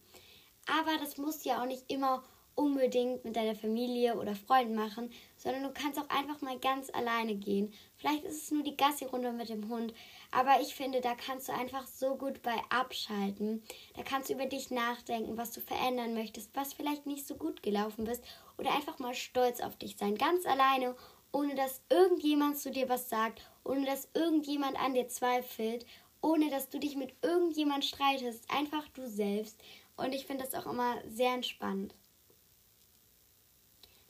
Aber 0.66 0.96
das 0.98 1.18
musst 1.18 1.44
du 1.44 1.50
ja 1.50 1.62
auch 1.62 1.66
nicht 1.66 1.90
immer 1.90 2.22
unbedingt 2.54 3.24
mit 3.24 3.36
deiner 3.36 3.54
Familie 3.54 4.16
oder 4.16 4.34
Freunden 4.34 4.74
machen, 4.74 5.10
sondern 5.36 5.62
du 5.62 5.72
kannst 5.72 5.98
auch 5.98 6.08
einfach 6.10 6.42
mal 6.42 6.58
ganz 6.58 6.90
alleine 6.90 7.34
gehen. 7.34 7.72
Vielleicht 7.96 8.24
ist 8.24 8.42
es 8.42 8.50
nur 8.50 8.62
die 8.62 8.76
Gassi-Runde 8.76 9.32
mit 9.32 9.48
dem 9.48 9.68
Hund, 9.70 9.94
aber 10.30 10.60
ich 10.60 10.74
finde, 10.74 11.00
da 11.00 11.14
kannst 11.14 11.48
du 11.48 11.52
einfach 11.52 11.86
so 11.86 12.16
gut 12.16 12.42
bei 12.42 12.54
abschalten. 12.68 13.62
Da 13.94 14.02
kannst 14.02 14.28
du 14.28 14.34
über 14.34 14.46
dich 14.46 14.70
nachdenken, 14.70 15.38
was 15.38 15.52
du 15.52 15.60
verändern 15.62 16.12
möchtest, 16.12 16.54
was 16.54 16.74
vielleicht 16.74 17.06
nicht 17.06 17.26
so 17.26 17.34
gut 17.34 17.62
gelaufen 17.62 18.04
bist 18.04 18.22
oder 18.60 18.74
einfach 18.74 18.98
mal 18.98 19.14
stolz 19.14 19.60
auf 19.60 19.76
dich 19.76 19.96
sein, 19.96 20.16
ganz 20.16 20.44
alleine, 20.44 20.94
ohne 21.32 21.54
dass 21.54 21.80
irgendjemand 21.88 22.58
zu 22.58 22.70
dir 22.70 22.88
was 22.88 23.08
sagt, 23.08 23.42
ohne 23.64 23.86
dass 23.86 24.08
irgendjemand 24.14 24.78
an 24.78 24.92
dir 24.92 25.08
zweifelt, 25.08 25.86
ohne 26.20 26.50
dass 26.50 26.68
du 26.68 26.78
dich 26.78 26.94
mit 26.94 27.14
irgendjemand 27.22 27.84
streitest, 27.84 28.44
einfach 28.50 28.86
du 28.88 29.08
selbst. 29.08 29.58
Und 29.96 30.14
ich 30.14 30.26
finde 30.26 30.44
das 30.44 30.54
auch 30.54 30.70
immer 30.70 30.96
sehr 31.08 31.32
entspannt. 31.32 31.94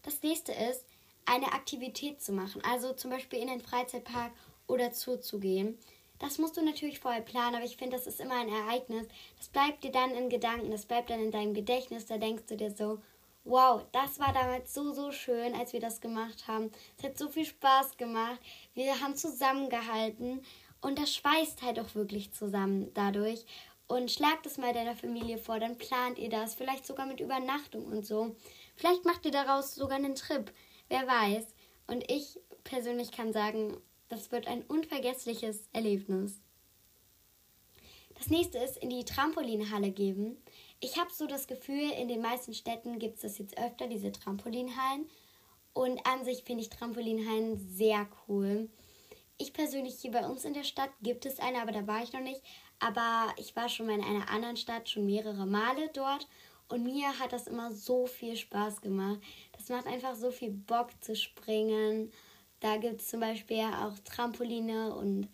Das 0.03 0.23
nächste 0.23 0.53
ist, 0.53 0.85
eine 1.27 1.53
Aktivität 1.53 2.21
zu 2.21 2.33
machen, 2.33 2.61
also 2.65 2.93
zum 2.93 3.11
Beispiel 3.11 3.39
in 3.39 3.49
den 3.49 3.61
Freizeitpark 3.61 4.33
oder 4.67 4.93
Zoo 4.93 5.17
zu 5.17 5.39
gehen. 5.39 5.79
Das 6.19 6.39
musst 6.39 6.57
du 6.57 6.65
natürlich 6.65 6.99
vorher 6.99 7.23
planen, 7.23 7.55
aber 7.55 7.65
ich 7.65 7.77
finde, 7.77 7.97
das 7.97 8.07
ist 8.07 8.21
immer 8.21 8.35
ein 8.35 8.49
Ereignis. 8.49 9.07
Das 9.39 9.49
bleibt 9.49 9.85
dir 9.85 9.93
dann 9.93 10.11
in 10.11 10.29
Gedanken, 10.29 10.71
das 10.71 10.87
bleibt 10.87 11.11
dann 11.11 11.21
in 11.21 11.31
deinem 11.31 11.55
Gedächtnis. 11.55 12.07
Da 12.07 12.19
denkst 12.19 12.45
du 12.49 12.57
dir 12.57 12.71
so, 12.71 12.99
wow, 13.45 13.85
das 13.93 14.19
war 14.19 14.33
damals 14.33 14.75
so, 14.75 14.93
so 14.93 15.13
schön, 15.13 15.55
als 15.55 15.73
wir 15.73 15.81
das 15.81 16.01
gemacht 16.01 16.47
haben. 16.47 16.71
Es 16.99 17.05
hat 17.05 17.19
so 17.19 17.29
viel 17.29 17.45
Spaß 17.45 17.97
gemacht. 17.97 18.41
Wir 18.75 19.01
haben 19.01 19.17
zusammengehalten 19.17 20.43
und 20.81 20.99
das 20.99 21.15
schweißt 21.15 21.63
halt 21.63 21.79
auch 21.79 21.95
wirklich 21.95 22.33
zusammen 22.33 22.91
dadurch. 22.95 23.45
Und 23.87 24.11
schlagt 24.11 24.47
es 24.47 24.57
mal 24.57 24.73
deiner 24.73 24.95
Familie 24.95 25.37
vor, 25.37 25.59
dann 25.59 25.77
plant 25.77 26.17
ihr 26.19 26.29
das, 26.29 26.55
vielleicht 26.55 26.87
sogar 26.87 27.07
mit 27.07 27.19
Übernachtung 27.19 27.87
und 27.87 28.07
so. 28.07 28.37
Vielleicht 28.77 29.05
macht 29.05 29.25
ihr 29.25 29.33
daraus 29.33 29.75
sogar 29.75 29.97
einen 29.97 30.15
Trip, 30.15 30.53
wer 30.89 31.09
weiß. 31.09 31.45
Und 31.89 32.09
ich 32.09 32.39
persönlich 32.63 33.11
kann 33.11 33.33
sagen, 33.33 33.77
das 34.09 34.31
wird 34.31 34.47
ein 34.47 34.63
unvergessliches 34.63 35.69
Erlebnis. 35.73 36.41
Das 38.15 38.29
nächste 38.29 38.59
ist 38.59 38.77
in 38.77 38.91
die 38.91 39.05
Trampolinhalle 39.05 39.91
geben. 39.91 40.37
Ich 40.81 40.99
habe 40.99 41.11
so 41.13 41.27
das 41.27 41.47
Gefühl, 41.47 41.91
in 41.91 42.09
den 42.09 42.23
meisten 42.23 42.55
Städten 42.55 42.99
gibt 42.99 43.17
es 43.17 43.23
das 43.23 43.39
jetzt 43.39 43.59
öfter, 43.59 43.87
diese 43.87 44.13
Trampolinhallen. 44.13 45.09
Und 45.75 46.05
an 46.07 46.25
sich 46.25 46.43
finde 46.43 46.63
ich 46.63 46.71
Trampolinhallen 46.71 47.59
sehr 47.59 48.09
cool. 48.27 48.71
Ich 49.37 49.53
persönlich 49.53 50.01
hier 50.01 50.11
bei 50.11 50.27
uns 50.27 50.45
in 50.45 50.55
der 50.55 50.65
Stadt 50.65 50.91
gibt 51.03 51.27
es 51.27 51.39
eine, 51.39 51.61
aber 51.61 51.73
da 51.73 51.87
war 51.87 52.03
ich 52.03 52.15
noch 52.15 52.21
nicht. 52.21 52.41
Aber 52.79 53.27
ich 53.37 53.55
war 53.57 53.69
schon 53.69 53.87
mal 53.87 53.99
in 53.99 54.05
einer 54.05 54.31
anderen 54.31 54.57
Stadt, 54.57 54.89
schon 54.89 55.05
mehrere 55.05 55.47
Male 55.47 55.91
dort. 55.93 56.27
Und 56.69 56.85
mir 56.85 57.19
hat 57.19 57.33
das 57.33 57.47
immer 57.47 57.73
so 57.73 58.07
viel 58.07 58.37
Spaß 58.37 58.81
gemacht. 58.81 59.21
Das 59.53 59.69
macht 59.69 59.87
einfach 59.87 60.15
so 60.15 60.31
viel 60.31 60.51
Bock 60.51 60.89
zu 61.03 61.15
springen. 61.15 62.11
Da 62.61 62.79
gibt 62.79 63.03
es 63.03 63.09
zum 63.09 63.21
Beispiel 63.21 63.59
auch 63.61 63.99
Trampoline 64.05 64.95
und 64.95 65.29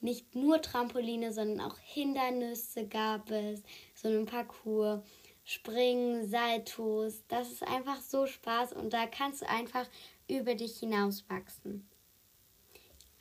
nicht 0.00 0.34
nur 0.34 0.62
Trampoline, 0.62 1.32
sondern 1.32 1.60
auch 1.60 1.78
Hindernisse 1.78 2.86
gab 2.86 3.30
es, 3.30 3.62
so 3.94 4.08
einen 4.08 4.26
Parcours, 4.26 5.02
Springen, 5.44 6.28
Saltos. 6.28 7.24
Das 7.28 7.50
ist 7.50 7.66
einfach 7.66 8.00
so 8.00 8.26
Spaß 8.26 8.72
und 8.72 8.92
da 8.92 9.06
kannst 9.06 9.42
du 9.42 9.48
einfach 9.48 9.86
über 10.28 10.54
dich 10.54 10.78
hinauswachsen. 10.78 11.88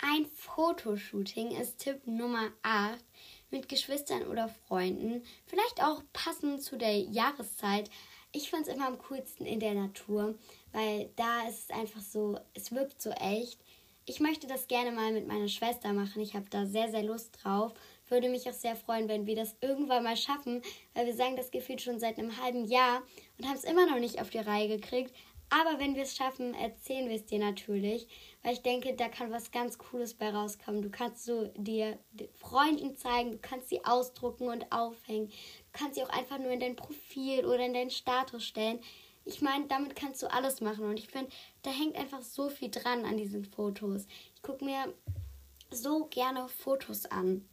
Ein 0.02 0.28
Fotoshooting 0.28 1.52
ist 1.52 1.80
Tipp 1.80 2.08
Nummer 2.08 2.52
8 2.62 3.04
mit 3.52 3.68
Geschwistern 3.68 4.28
oder 4.28 4.48
Freunden, 4.48 5.24
vielleicht 5.46 5.84
auch 5.84 6.04
passend 6.14 6.64
zu 6.64 6.78
der 6.78 6.98
Jahreszeit. 7.00 7.90
Ich 8.32 8.50
finde 8.50 8.70
es 8.70 8.76
immer 8.76 8.88
am 8.88 9.00
coolsten 9.00 9.46
in 9.46 9.60
der 9.60 9.74
Natur, 9.74 10.36
weil 10.72 11.10
da 11.16 11.48
ist 11.50 11.70
es 11.70 11.76
einfach 11.76 12.02
so, 12.02 12.40
es 12.54 12.72
wirkt 12.72 13.02
so 13.02 13.10
echt 13.10 13.60
ich 14.10 14.20
möchte 14.20 14.48
das 14.48 14.68
gerne 14.68 14.92
mal 14.92 15.12
mit 15.12 15.28
meiner 15.28 15.48
Schwester 15.48 15.94
machen. 15.94 16.20
Ich 16.24 16.34
habe 16.34 16.48
da 16.50 16.66
sehr, 16.66 16.90
sehr 16.90 17.04
Lust 17.04 17.38
drauf. 17.44 17.74
Würde 18.08 18.28
mich 18.28 18.50
auch 18.50 18.54
sehr 18.54 18.76
freuen, 18.76 19.08
wenn 19.08 19.28
wir 19.28 19.36
das 19.36 19.56
irgendwann 19.62 20.04
mal 20.04 20.18
schaffen, 20.18 20.64
weil 20.96 21.06
wir 21.06 21.14
sagen 21.14 21.36
das 21.36 21.52
gefühlt 21.52 21.80
schon 21.80 22.00
seit 22.00 22.18
einem 22.18 22.42
halben 22.42 22.66
Jahr 22.66 23.04
und 23.38 23.48
haben 23.48 23.56
es 23.56 23.64
immer 23.66 23.86
noch 23.86 24.00
nicht 24.00 24.20
auf 24.20 24.32
die 24.32 24.40
Reihe 24.40 24.68
gekriegt. 24.68 25.14
Aber 25.52 25.80
wenn 25.80 25.96
wir 25.96 26.04
es 26.04 26.16
schaffen, 26.16 26.56
erzählen 26.56 27.08
wir 27.08 27.18
es 27.18 27.28
dir 27.28 27.38
natürlich, 27.38 28.08
weil 28.42 28.54
ich 28.54 28.64
denke, 28.64 28.96
da 28.96 29.10
kann 29.10 29.32
was 29.32 29.52
ganz 29.52 29.78
Cooles 29.78 30.16
bei 30.16 30.32
rauskommen. 30.32 30.82
Du 30.82 30.90
kannst 30.90 31.26
so 31.26 31.52
dir 31.56 32.00
Freunden 32.34 32.98
zeigen, 32.98 33.34
du 33.34 33.38
kannst 33.38 33.70
sie 33.70 33.86
ausdrucken 33.86 34.48
und 34.48 34.72
aufhängen. 34.72 35.30
Du 35.30 35.80
kannst 35.80 35.96
sie 35.96 36.04
auch 36.04 36.10
einfach 36.10 36.40
nur 36.40 36.52
in 36.52 36.60
dein 36.60 36.76
Profil 36.76 37.46
oder 37.46 37.64
in 37.64 37.74
deinen 37.76 37.92
Status 37.92 38.44
stellen. 38.44 38.80
Ich 39.30 39.42
meine, 39.44 39.68
damit 39.68 39.96
kannst 39.96 40.24
du 40.24 40.34
alles 40.34 40.60
machen 40.60 40.86
und 40.86 40.98
ich 40.98 41.08
finde, 41.08 41.30
da 41.62 41.70
hängt 41.70 41.96
einfach 41.96 42.24
so 42.24 42.50
viel 42.50 42.72
dran 42.72 43.06
an 43.06 43.16
diesen 43.16 43.46
Fotos. 43.46 44.08
Ich 44.36 44.42
gucke 44.42 44.66
mir 44.66 44.92
so 45.70 46.06
gerne 46.06 46.50
Fotos 46.50 47.06
an. 47.06 47.48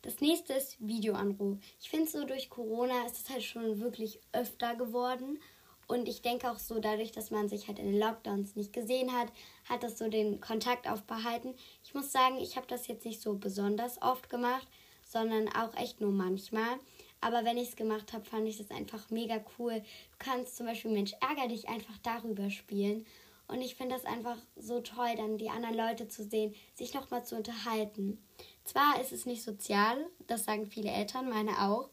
Das 0.00 0.22
nächste 0.22 0.54
ist 0.54 0.78
Videoanruf. 0.80 1.58
Ich 1.82 1.90
finde 1.90 2.10
so 2.10 2.24
durch 2.24 2.48
Corona 2.48 3.04
ist 3.04 3.20
es 3.20 3.28
halt 3.28 3.42
schon 3.44 3.80
wirklich 3.80 4.20
öfter 4.32 4.74
geworden. 4.74 5.38
Und 5.86 6.08
ich 6.08 6.22
denke 6.22 6.50
auch 6.50 6.58
so, 6.58 6.80
dadurch, 6.80 7.12
dass 7.12 7.30
man 7.30 7.50
sich 7.50 7.68
halt 7.68 7.78
in 7.78 7.92
den 7.92 8.00
Lockdowns 8.00 8.56
nicht 8.56 8.72
gesehen 8.72 9.12
hat, 9.12 9.28
hat 9.68 9.82
das 9.82 9.98
so 9.98 10.08
den 10.08 10.40
Kontakt 10.40 10.88
aufbehalten. 10.88 11.54
Ich 11.84 11.92
muss 11.92 12.10
sagen, 12.10 12.38
ich 12.38 12.56
habe 12.56 12.66
das 12.66 12.86
jetzt 12.86 13.04
nicht 13.04 13.20
so 13.20 13.34
besonders 13.34 14.00
oft 14.00 14.30
gemacht, 14.30 14.66
sondern 15.04 15.48
auch 15.50 15.76
echt 15.76 16.00
nur 16.00 16.12
manchmal. 16.12 16.78
Aber 17.20 17.44
wenn 17.44 17.56
ich 17.56 17.70
es 17.70 17.76
gemacht 17.76 18.12
habe, 18.12 18.24
fand 18.24 18.48
ich 18.48 18.58
das 18.58 18.70
einfach 18.70 19.10
mega 19.10 19.44
cool. 19.58 19.80
Du 19.80 20.16
kannst 20.18 20.56
zum 20.56 20.66
Beispiel 20.66 20.92
Mensch, 20.92 21.14
ärger 21.20 21.48
dich 21.48 21.68
einfach 21.68 21.98
darüber 22.02 22.50
spielen. 22.50 23.04
Und 23.48 23.62
ich 23.62 23.74
finde 23.74 23.94
das 23.94 24.04
einfach 24.04 24.36
so 24.56 24.80
toll, 24.80 25.14
dann 25.16 25.38
die 25.38 25.48
anderen 25.48 25.76
Leute 25.76 26.06
zu 26.06 26.22
sehen, 26.22 26.54
sich 26.74 26.92
nochmal 26.92 27.24
zu 27.24 27.34
unterhalten. 27.34 28.22
Zwar 28.64 29.00
ist 29.00 29.10
es 29.10 29.24
nicht 29.24 29.42
sozial, 29.42 29.96
das 30.26 30.44
sagen 30.44 30.66
viele 30.66 30.90
Eltern, 30.90 31.30
meine 31.30 31.62
auch, 31.62 31.88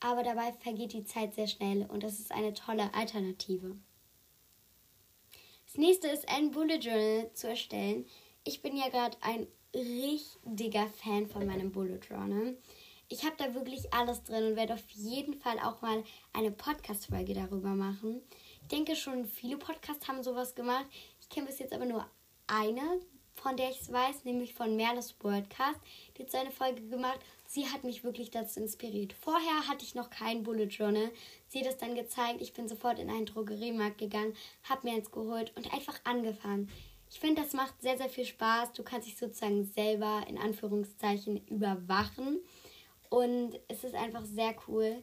aber 0.00 0.22
dabei 0.22 0.52
vergeht 0.52 0.92
die 0.92 1.04
Zeit 1.04 1.34
sehr 1.34 1.46
schnell 1.46 1.86
und 1.86 2.02
das 2.02 2.20
ist 2.20 2.30
eine 2.30 2.52
tolle 2.52 2.92
Alternative. 2.94 3.76
Das 5.66 5.76
nächste 5.76 6.08
ist 6.08 6.28
ein 6.28 6.50
Bullet 6.50 6.78
Journal 6.78 7.30
zu 7.32 7.48
erstellen. 7.48 8.06
Ich 8.44 8.60
bin 8.60 8.76
ja 8.76 8.88
gerade 8.88 9.16
ein 9.22 9.46
richtiger 9.74 10.86
Fan 10.88 11.26
von 11.26 11.46
meinem 11.46 11.72
Bullet 11.72 12.00
Journal. 12.08 12.56
Ich 13.10 13.24
habe 13.24 13.36
da 13.38 13.54
wirklich 13.54 13.94
alles 13.94 14.22
drin 14.24 14.44
und 14.44 14.56
werde 14.56 14.74
auf 14.74 14.90
jeden 14.90 15.32
Fall 15.40 15.58
auch 15.60 15.80
mal 15.80 16.04
eine 16.34 16.50
Podcast-Folge 16.50 17.32
darüber 17.32 17.70
machen. 17.70 18.20
Ich 18.60 18.68
denke 18.68 18.96
schon, 18.96 19.24
viele 19.24 19.56
Podcasts 19.56 20.06
haben 20.08 20.22
sowas 20.22 20.54
gemacht. 20.54 20.84
Ich 21.22 21.30
kenne 21.30 21.46
bis 21.46 21.58
jetzt 21.58 21.72
aber 21.72 21.86
nur 21.86 22.06
eine, 22.46 23.00
von 23.34 23.56
der 23.56 23.70
ich 23.70 23.80
es 23.80 23.90
weiß, 23.90 24.24
nämlich 24.24 24.52
von 24.52 24.76
Merles 24.76 25.14
Worldcast. 25.20 25.80
Die 26.16 26.22
hat 26.22 26.30
so 26.30 26.36
eine 26.36 26.50
Folge 26.50 26.82
gemacht. 26.82 27.18
Sie 27.46 27.66
hat 27.66 27.82
mich 27.82 28.04
wirklich 28.04 28.30
dazu 28.30 28.60
inspiriert. 28.60 29.14
Vorher 29.14 29.66
hatte 29.66 29.86
ich 29.86 29.94
noch 29.94 30.10
kein 30.10 30.42
Bullet 30.42 30.66
Journal. 30.66 31.10
Sie 31.46 31.60
hat 31.60 31.66
es 31.68 31.78
dann 31.78 31.94
gezeigt. 31.94 32.42
Ich 32.42 32.52
bin 32.52 32.68
sofort 32.68 32.98
in 32.98 33.08
einen 33.08 33.24
Drogeriemarkt 33.24 33.96
gegangen, 33.96 34.36
habe 34.64 34.86
mir 34.86 34.96
eins 34.96 35.10
geholt 35.10 35.50
und 35.56 35.72
einfach 35.72 35.98
angefangen. 36.04 36.70
Ich 37.10 37.20
finde, 37.20 37.40
das 37.40 37.54
macht 37.54 37.80
sehr, 37.80 37.96
sehr 37.96 38.10
viel 38.10 38.26
Spaß. 38.26 38.74
Du 38.74 38.82
kannst 38.82 39.08
dich 39.08 39.16
sozusagen 39.16 39.64
selber 39.64 40.24
in 40.28 40.36
Anführungszeichen 40.36 41.46
überwachen. 41.46 42.40
Und 43.10 43.58
es 43.68 43.84
ist 43.84 43.94
einfach 43.94 44.24
sehr 44.24 44.54
cool. 44.66 45.02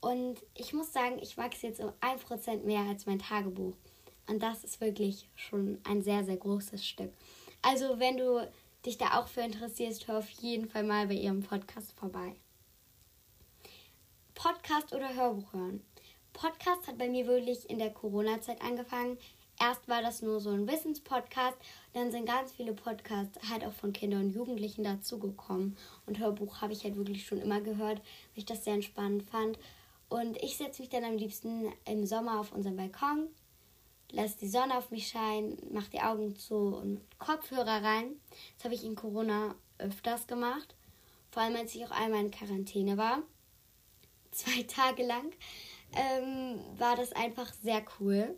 Und 0.00 0.36
ich 0.54 0.72
muss 0.72 0.92
sagen, 0.92 1.18
ich 1.20 1.36
es 1.36 1.62
jetzt 1.62 1.80
um 1.80 1.92
ein 2.00 2.18
Prozent 2.18 2.64
mehr 2.64 2.80
als 2.82 3.06
mein 3.06 3.18
Tagebuch. 3.18 3.74
Und 4.28 4.42
das 4.42 4.64
ist 4.64 4.80
wirklich 4.80 5.28
schon 5.34 5.78
ein 5.84 6.02
sehr, 6.02 6.24
sehr 6.24 6.36
großes 6.36 6.84
Stück. 6.84 7.12
Also, 7.62 7.98
wenn 7.98 8.16
du 8.16 8.48
dich 8.84 8.98
da 8.98 9.18
auch 9.18 9.28
für 9.28 9.40
interessierst, 9.40 10.06
hör 10.08 10.18
auf 10.18 10.28
jeden 10.30 10.68
Fall 10.68 10.84
mal 10.84 11.06
bei 11.06 11.14
ihrem 11.14 11.42
Podcast 11.42 11.92
vorbei. 11.92 12.36
Podcast 14.34 14.92
oder 14.92 15.14
Hörbuch 15.14 15.52
hören. 15.52 15.82
Podcast 16.32 16.86
hat 16.86 16.98
bei 16.98 17.08
mir 17.08 17.26
wirklich 17.26 17.68
in 17.70 17.78
der 17.78 17.90
Corona-Zeit 17.90 18.60
angefangen. 18.60 19.18
Erst 19.58 19.88
war 19.88 20.02
das 20.02 20.20
nur 20.20 20.38
so 20.40 20.50
ein 20.50 20.68
Wissenspodcast, 20.68 21.56
dann 21.94 22.10
sind 22.10 22.26
ganz 22.26 22.52
viele 22.52 22.74
Podcasts 22.74 23.38
halt 23.50 23.64
auch 23.64 23.72
von 23.72 23.92
Kindern 23.92 24.26
und 24.26 24.34
Jugendlichen 24.34 24.84
dazugekommen. 24.84 25.76
Und 26.04 26.18
Hörbuch 26.18 26.60
habe 26.60 26.74
ich 26.74 26.84
halt 26.84 26.96
wirklich 26.96 27.26
schon 27.26 27.40
immer 27.40 27.62
gehört, 27.62 27.98
weil 27.98 28.36
ich 28.36 28.44
das 28.44 28.64
sehr 28.64 28.74
entspannend 28.74 29.22
fand. 29.22 29.58
Und 30.08 30.36
ich 30.42 30.58
setze 30.58 30.82
mich 30.82 30.90
dann 30.90 31.04
am 31.04 31.16
liebsten 31.16 31.72
im 31.86 32.04
Sommer 32.04 32.38
auf 32.38 32.52
unseren 32.52 32.76
Balkon, 32.76 33.28
lasse 34.12 34.38
die 34.38 34.48
Sonne 34.48 34.76
auf 34.76 34.90
mich 34.90 35.08
scheinen, 35.08 35.56
mache 35.72 35.90
die 35.90 36.00
Augen 36.00 36.36
zu 36.36 36.56
und 36.56 37.00
Kopfhörer 37.18 37.82
rein. 37.82 38.20
Das 38.56 38.64
habe 38.64 38.74
ich 38.74 38.84
in 38.84 38.94
Corona 38.94 39.54
öfters 39.78 40.26
gemacht. 40.26 40.74
Vor 41.30 41.42
allem, 41.42 41.56
als 41.56 41.74
ich 41.74 41.84
auch 41.84 41.90
einmal 41.90 42.20
in 42.20 42.30
Quarantäne 42.30 42.96
war. 42.96 43.22
Zwei 44.30 44.62
Tage 44.64 45.02
lang 45.02 45.32
ähm, 45.94 46.60
war 46.78 46.94
das 46.94 47.12
einfach 47.12 47.52
sehr 47.54 47.82
cool. 47.98 48.36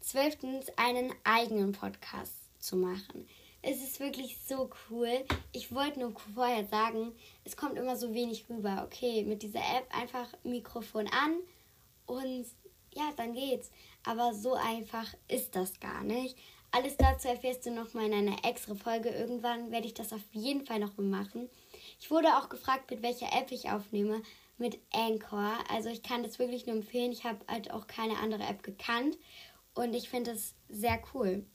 Zwölftens, 0.00 0.66
einen 0.76 1.12
eigenen 1.24 1.72
Podcast 1.72 2.34
zu 2.58 2.76
machen. 2.76 3.28
Es 3.62 3.82
ist 3.82 4.00
wirklich 4.00 4.38
so 4.46 4.70
cool. 4.88 5.24
Ich 5.52 5.74
wollte 5.74 6.00
nur 6.00 6.14
vorher 6.34 6.64
sagen, 6.64 7.12
es 7.44 7.56
kommt 7.56 7.76
immer 7.76 7.96
so 7.96 8.14
wenig 8.14 8.46
rüber. 8.48 8.82
Okay, 8.86 9.22
mit 9.24 9.42
dieser 9.42 9.60
App 9.60 9.86
einfach 9.94 10.28
Mikrofon 10.44 11.06
an 11.08 11.36
und 12.06 12.46
ja, 12.94 13.12
dann 13.16 13.34
geht's. 13.34 13.70
Aber 14.04 14.32
so 14.32 14.54
einfach 14.54 15.06
ist 15.28 15.54
das 15.54 15.78
gar 15.78 16.02
nicht. 16.02 16.36
Alles 16.72 16.96
dazu 16.96 17.28
erfährst 17.28 17.66
du 17.66 17.70
nochmal 17.70 18.06
in 18.06 18.14
einer 18.14 18.44
extra 18.44 18.74
Folge. 18.74 19.10
Irgendwann 19.10 19.70
werde 19.70 19.86
ich 19.86 19.94
das 19.94 20.12
auf 20.12 20.22
jeden 20.32 20.64
Fall 20.64 20.78
noch 20.78 20.96
machen. 20.96 21.50
Ich 22.00 22.10
wurde 22.10 22.38
auch 22.38 22.48
gefragt, 22.48 22.90
mit 22.90 23.02
welcher 23.02 23.32
App 23.32 23.50
ich 23.50 23.70
aufnehme. 23.70 24.22
Mit 24.56 24.78
Anchor. 24.92 25.54
Also 25.70 25.88
ich 25.88 26.02
kann 26.02 26.22
das 26.22 26.38
wirklich 26.38 26.66
nur 26.66 26.76
empfehlen. 26.76 27.12
Ich 27.12 27.24
habe 27.24 27.38
halt 27.48 27.72
auch 27.72 27.86
keine 27.86 28.18
andere 28.18 28.44
App 28.44 28.62
gekannt. 28.62 29.18
Und 29.74 29.94
ich 29.94 30.08
finde 30.08 30.32
es 30.32 30.54
sehr 30.68 31.00
cool. 31.14 31.46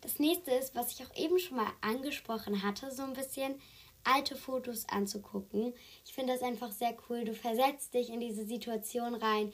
Das 0.00 0.18
nächste 0.18 0.52
ist, 0.52 0.74
was 0.74 0.92
ich 0.92 1.06
auch 1.06 1.14
eben 1.16 1.38
schon 1.38 1.56
mal 1.58 1.70
angesprochen 1.80 2.62
hatte, 2.62 2.90
so 2.90 3.02
ein 3.02 3.12
bisschen 3.12 3.60
alte 4.04 4.36
Fotos 4.36 4.88
anzugucken. 4.88 5.74
Ich 6.06 6.12
finde 6.14 6.32
das 6.32 6.42
einfach 6.42 6.72
sehr 6.72 6.96
cool. 7.08 7.24
Du 7.24 7.34
versetzt 7.34 7.92
dich 7.94 8.10
in 8.10 8.20
diese 8.20 8.46
Situation 8.46 9.14
rein, 9.14 9.52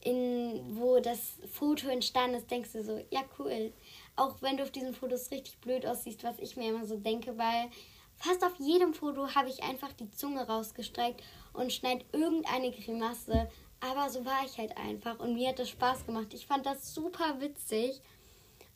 in 0.00 0.76
wo 0.76 1.00
das 1.00 1.38
Foto 1.52 1.88
entstanden 1.88 2.36
ist, 2.36 2.50
denkst 2.50 2.72
du 2.72 2.84
so, 2.84 3.04
ja 3.10 3.24
cool. 3.38 3.72
Auch 4.14 4.40
wenn 4.40 4.56
du 4.56 4.62
auf 4.62 4.70
diesen 4.70 4.94
Fotos 4.94 5.30
richtig 5.30 5.58
blöd 5.58 5.84
aussiehst, 5.84 6.22
was 6.22 6.38
ich 6.38 6.56
mir 6.56 6.70
immer 6.70 6.86
so 6.86 6.96
denke, 6.96 7.36
weil 7.36 7.68
fast 8.16 8.44
auf 8.44 8.54
jedem 8.58 8.94
Foto 8.94 9.34
habe 9.34 9.48
ich 9.48 9.62
einfach 9.62 9.92
die 9.92 10.10
Zunge 10.10 10.46
rausgestreckt 10.46 11.22
und 11.52 11.72
schneide 11.72 12.04
irgendeine 12.12 12.70
Grimasse. 12.70 13.48
Aber 13.80 14.10
so 14.10 14.24
war 14.24 14.44
ich 14.44 14.58
halt 14.58 14.76
einfach 14.76 15.20
und 15.20 15.34
mir 15.34 15.50
hat 15.50 15.58
das 15.58 15.68
Spaß 15.70 16.06
gemacht. 16.06 16.34
Ich 16.34 16.46
fand 16.46 16.66
das 16.66 16.94
super 16.94 17.40
witzig. 17.40 18.00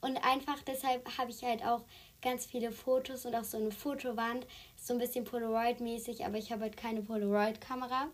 Und 0.01 0.17
einfach 0.19 0.61
deshalb 0.63 1.17
habe 1.19 1.31
ich 1.31 1.43
halt 1.45 1.65
auch 1.65 1.83
ganz 2.23 2.47
viele 2.47 2.73
Fotos 2.73 3.25
und 3.25 3.35
auch 3.35 3.45
so 3.45 3.57
eine 3.57 3.71
Fotowand. 3.71 4.47
So 4.77 4.95
ein 4.95 4.99
bisschen 4.99 5.25
Polaroid-mäßig, 5.25 6.25
aber 6.25 6.39
ich 6.39 6.51
habe 6.51 6.63
halt 6.63 6.77
keine 6.77 7.03
Polaroid-Kamera. 7.03 8.09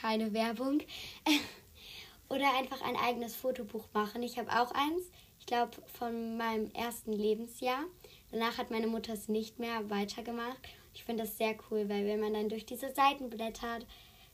Keine 0.00 0.32
Werbung. 0.32 0.80
Oder 2.28 2.56
einfach 2.56 2.80
ein 2.82 2.96
eigenes 2.96 3.36
Fotobuch 3.36 3.84
machen. 3.92 4.22
Ich 4.22 4.38
habe 4.38 4.50
auch 4.50 4.72
eins. 4.72 5.10
Ich 5.38 5.46
glaube, 5.46 5.72
von 5.98 6.36
meinem 6.36 6.70
ersten 6.72 7.12
Lebensjahr. 7.12 7.84
Danach 8.30 8.58
hat 8.58 8.70
meine 8.70 8.86
Mutter 8.86 9.12
es 9.12 9.28
nicht 9.28 9.58
mehr 9.58 9.90
weitergemacht. 9.90 10.58
Ich 10.94 11.04
finde 11.04 11.24
das 11.24 11.36
sehr 11.36 11.56
cool, 11.70 11.88
weil 11.88 12.06
wenn 12.06 12.20
man 12.20 12.34
dann 12.34 12.48
durch 12.48 12.64
diese 12.64 12.94
Seiten 12.94 13.28
blättert, 13.28 13.86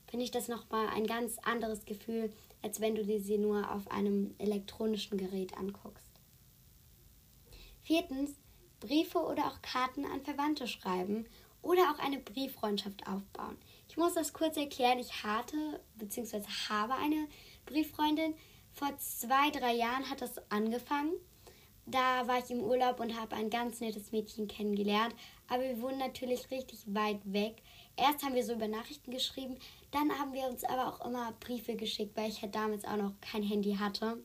finde 0.09 0.25
ich 0.25 0.31
das 0.31 0.49
nochmal 0.49 0.89
ein 0.89 1.07
ganz 1.07 1.39
anderes 1.39 1.85
Gefühl, 1.85 2.33
als 2.63 2.81
wenn 2.81 2.95
du 2.95 3.05
sie 3.05 3.39
nur 3.39 3.71
auf 3.73 3.91
einem 3.91 4.35
elektronischen 4.39 5.19
Gerät 5.19 5.57
anguckst. 5.57 6.09
Viertens, 7.83 8.33
Briefe 8.81 9.19
oder 9.19 9.47
auch 9.47 9.63
Karten 9.63 10.05
an 10.05 10.23
Verwandte 10.23 10.67
schreiben 10.67 11.27
oder 11.63 11.83
auch 11.93 11.99
eine 11.99 12.19
Brieffreundschaft 12.19 13.07
aufbauen. 13.07 13.57
Ich 13.89 13.97
muss 13.97 14.15
das 14.15 14.33
kurz 14.33 14.57
erklären. 14.57 14.99
Ich 14.99 15.25
hatte 15.25 15.81
bzw. 15.97 16.43
habe 16.69 16.95
eine 16.95 17.29
Brieffreundin. 17.67 18.35
Vor 18.73 18.97
zwei, 18.99 19.51
drei 19.51 19.75
Jahren 19.75 20.09
hat 20.09 20.21
das 20.21 20.39
angefangen. 20.51 21.13
Da 21.87 22.29
war 22.29 22.39
ich 22.39 22.51
im 22.51 22.61
Urlaub 22.63 23.01
und 23.01 23.19
habe 23.19 23.35
ein 23.35 23.51
ganz 23.51 23.81
nettes 23.81 24.13
Mädchen 24.13 24.47
kennengelernt. 24.47 25.15
Aber 25.49 25.63
wir 25.63 25.81
wohnen 25.81 25.99
natürlich 25.99 26.51
richtig 26.51 26.85
weit 26.87 27.21
weg. 27.25 27.63
Erst 27.99 28.23
haben 28.23 28.35
wir 28.35 28.45
so 28.45 28.53
über 28.53 28.69
Nachrichten 28.69 29.11
geschrieben, 29.11 29.57
dann 29.91 30.17
haben 30.19 30.33
wir 30.33 30.47
uns 30.47 30.63
aber 30.63 30.87
auch 30.87 31.05
immer 31.05 31.33
Briefe 31.41 31.75
geschickt, 31.75 32.17
weil 32.17 32.31
ich 32.31 32.43
halt 32.43 32.55
damals 32.55 32.85
auch 32.85 32.97
noch 32.97 33.13
kein 33.21 33.43
Handy 33.43 33.75
hatte. 33.75 34.19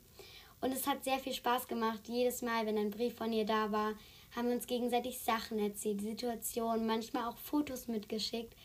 Und 0.61 0.71
es 0.71 0.85
hat 0.85 1.03
sehr 1.03 1.17
viel 1.17 1.33
Spaß 1.33 1.67
gemacht. 1.67 2.07
Jedes 2.07 2.41
Mal, 2.41 2.65
wenn 2.65 2.77
ein 2.77 2.91
Brief 2.91 3.15
von 3.15 3.33
ihr 3.33 3.45
da 3.45 3.71
war, 3.71 3.93
haben 4.35 4.47
wir 4.47 4.55
uns 4.55 4.67
gegenseitig 4.67 5.19
Sachen 5.19 5.57
erzählt, 5.59 6.01
Situationen, 6.01 6.85
manchmal 6.85 7.27
auch 7.27 7.37
Fotos 7.37 7.87
mitgeschickt. 7.87 8.55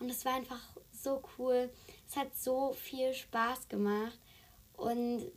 Und 0.00 0.10
es 0.10 0.24
war 0.24 0.34
einfach 0.34 0.60
so 0.92 1.22
cool. 1.38 1.70
Es 2.08 2.16
hat 2.16 2.34
so 2.34 2.72
viel 2.72 3.12
Spaß 3.12 3.68
gemacht. 3.68 4.18
Und 4.76 5.30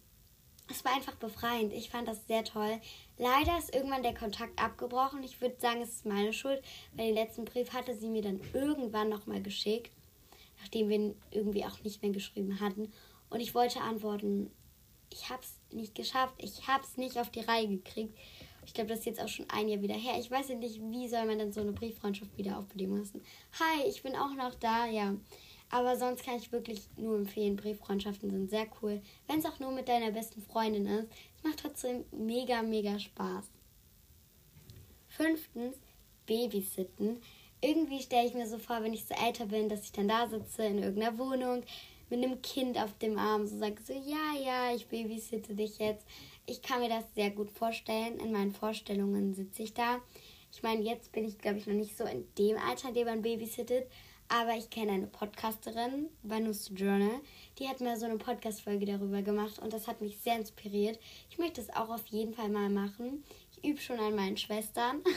es 0.70 0.84
war 0.84 0.94
einfach 0.94 1.16
befreiend. 1.16 1.74
Ich 1.74 1.90
fand 1.90 2.08
das 2.08 2.28
sehr 2.28 2.44
toll. 2.44 2.80
Leider 3.18 3.58
ist 3.58 3.74
irgendwann 3.74 4.04
der 4.04 4.14
Kontakt 4.14 4.62
abgebrochen. 4.62 5.24
Ich 5.24 5.40
würde 5.42 5.60
sagen, 5.60 5.82
es 5.82 5.90
ist 5.90 6.06
meine 6.06 6.34
Schuld, 6.34 6.62
weil 6.94 7.08
den 7.08 7.16
letzten 7.16 7.46
Brief 7.46 7.74
hatte 7.74 7.96
sie 7.96 8.10
mir 8.10 8.22
dann 8.22 8.42
irgendwann 8.54 9.10
nochmal 9.10 9.42
geschickt, 9.42 9.92
nachdem 10.60 10.90
wir 10.90 10.98
ihn 10.98 11.16
irgendwie 11.32 11.66
auch 11.66 11.84
nicht 11.84 12.02
mehr 12.02 12.12
geschrieben 12.12 12.60
hatten. 12.60 12.92
Und 13.30 13.40
ich 13.40 13.56
wollte 13.56 13.82
antworten, 13.82 14.52
ich 15.12 15.30
habe 15.30 15.42
es 15.42 15.76
nicht 15.76 15.96
geschafft. 15.96 16.36
Ich 16.38 16.68
habe 16.68 16.84
es 16.84 16.98
nicht 16.98 17.18
auf 17.18 17.30
die 17.30 17.42
Reihe 17.42 17.68
gekriegt. 17.68 18.18
Ich 18.66 18.74
glaube, 18.74 18.90
das 18.90 19.00
ist 19.00 19.06
jetzt 19.06 19.22
auch 19.22 19.30
schon 19.30 19.50
ein 19.50 19.70
Jahr 19.70 19.82
wieder 19.82 19.96
her. 19.96 20.20
Ich 20.20 20.30
weiß 20.30 20.50
ja 20.50 20.56
nicht, 20.56 20.82
wie 20.82 21.08
soll 21.08 21.26
man 21.26 21.40
denn 21.40 21.54
so 21.54 21.62
eine 21.62 21.72
Brieffreundschaft 21.72 22.38
wieder 22.38 22.58
aufbeleben 22.58 22.98
lassen. 22.98 23.24
Hi, 23.60 23.88
ich 23.88 24.04
bin 24.04 24.16
auch 24.16 24.34
noch 24.36 24.56
da, 24.56 24.86
ja. 24.86 25.16
Aber 25.70 25.98
sonst 25.98 26.24
kann 26.24 26.38
ich 26.38 26.52
wirklich 26.52 26.82
nur 26.96 27.18
empfehlen, 27.18 27.58
Brieffreundschaften 27.58 28.30
sind 28.30 28.50
sehr 28.50 28.68
cool. 28.82 29.02
Wenn 29.28 29.40
es 29.40 29.46
auch 29.46 29.60
nur 29.60 29.72
mit 29.72 29.90
deiner 29.90 30.12
besten 30.12 30.42
Freundin 30.42 30.86
ist. 30.86 31.08
Es 31.38 31.44
macht 31.44 31.60
trotzdem 31.60 32.06
mega, 32.12 32.62
mega 32.62 32.98
Spaß. 32.98 33.46
Fünftens, 35.10 35.76
Babysitten. 36.26 37.22
Irgendwie 37.60 38.02
stelle 38.02 38.28
ich 38.28 38.34
mir 38.34 38.48
so 38.48 38.60
vor, 38.60 38.82
wenn 38.82 38.94
ich 38.94 39.06
so 39.06 39.16
älter 39.16 39.48
bin, 39.48 39.68
dass 39.68 39.84
ich 39.84 39.92
dann 39.92 40.08
da 40.08 40.28
sitze 40.28 40.64
in 40.64 40.78
irgendeiner 40.78 41.18
Wohnung 41.18 41.64
mit 42.10 42.24
einem 42.24 42.42
Kind 42.42 42.78
auf 42.78 42.98
dem 43.00 43.18
Arm 43.18 43.48
so 43.48 43.58
sagt, 43.58 43.86
so 43.86 43.94
ja, 43.94 44.40
ja, 44.42 44.74
ich 44.74 44.88
babysitte 44.88 45.56
dich 45.56 45.80
jetzt. 45.80 46.06
Ich 46.46 46.62
kann 46.62 46.80
mir 46.80 46.90
das 46.90 47.04
sehr 47.16 47.32
gut 47.32 47.52
vorstellen. 47.52 48.20
In 48.20 48.32
meinen 48.32 48.54
Vorstellungen 48.54 49.34
sitze 49.34 49.64
ich 49.64 49.74
da. 49.74 50.00
Ich 50.52 50.64
meine, 50.64 50.82
jetzt 50.82 51.12
bin 51.12 51.26
ich, 51.26 51.38
glaube 51.38 51.58
ich, 51.58 51.68
noch 51.68 51.74
nicht 51.74 51.98
so 51.98 52.06
in 52.06 52.26
dem 52.38 52.58
Alter, 52.58 52.90
in 52.90 52.94
dem 52.94 53.08
man 53.08 53.22
babysittet. 53.22 53.88
Aber 54.30 54.58
ich 54.58 54.70
kenne 54.70 54.92
eine 54.92 55.08
Podcasterin, 55.08 56.10
Vanus 56.22 56.70
Journal, 56.76 57.22
die 57.60 57.68
hat 57.68 57.80
mir 57.80 57.96
so 57.98 58.06
eine 58.06 58.18
Podcast-Folge 58.18 58.86
darüber 58.86 59.22
gemacht 59.22 59.60
und 59.60 59.72
das 59.72 59.88
hat 59.88 60.02
mich 60.02 60.18
sehr 60.18 60.36
inspiriert. 60.38 61.00
Ich 61.30 61.38
möchte 61.38 61.62
es 61.62 61.70
auch 61.70 61.90
auf 61.90 62.06
jeden 62.08 62.34
Fall 62.34 62.50
mal 62.50 62.70
machen. 62.70 63.24
Ich 63.52 63.64
übe 63.64 63.80
schon 63.80 64.00
an 64.00 64.16
meinen 64.16 64.38
Schwestern. 64.38 65.02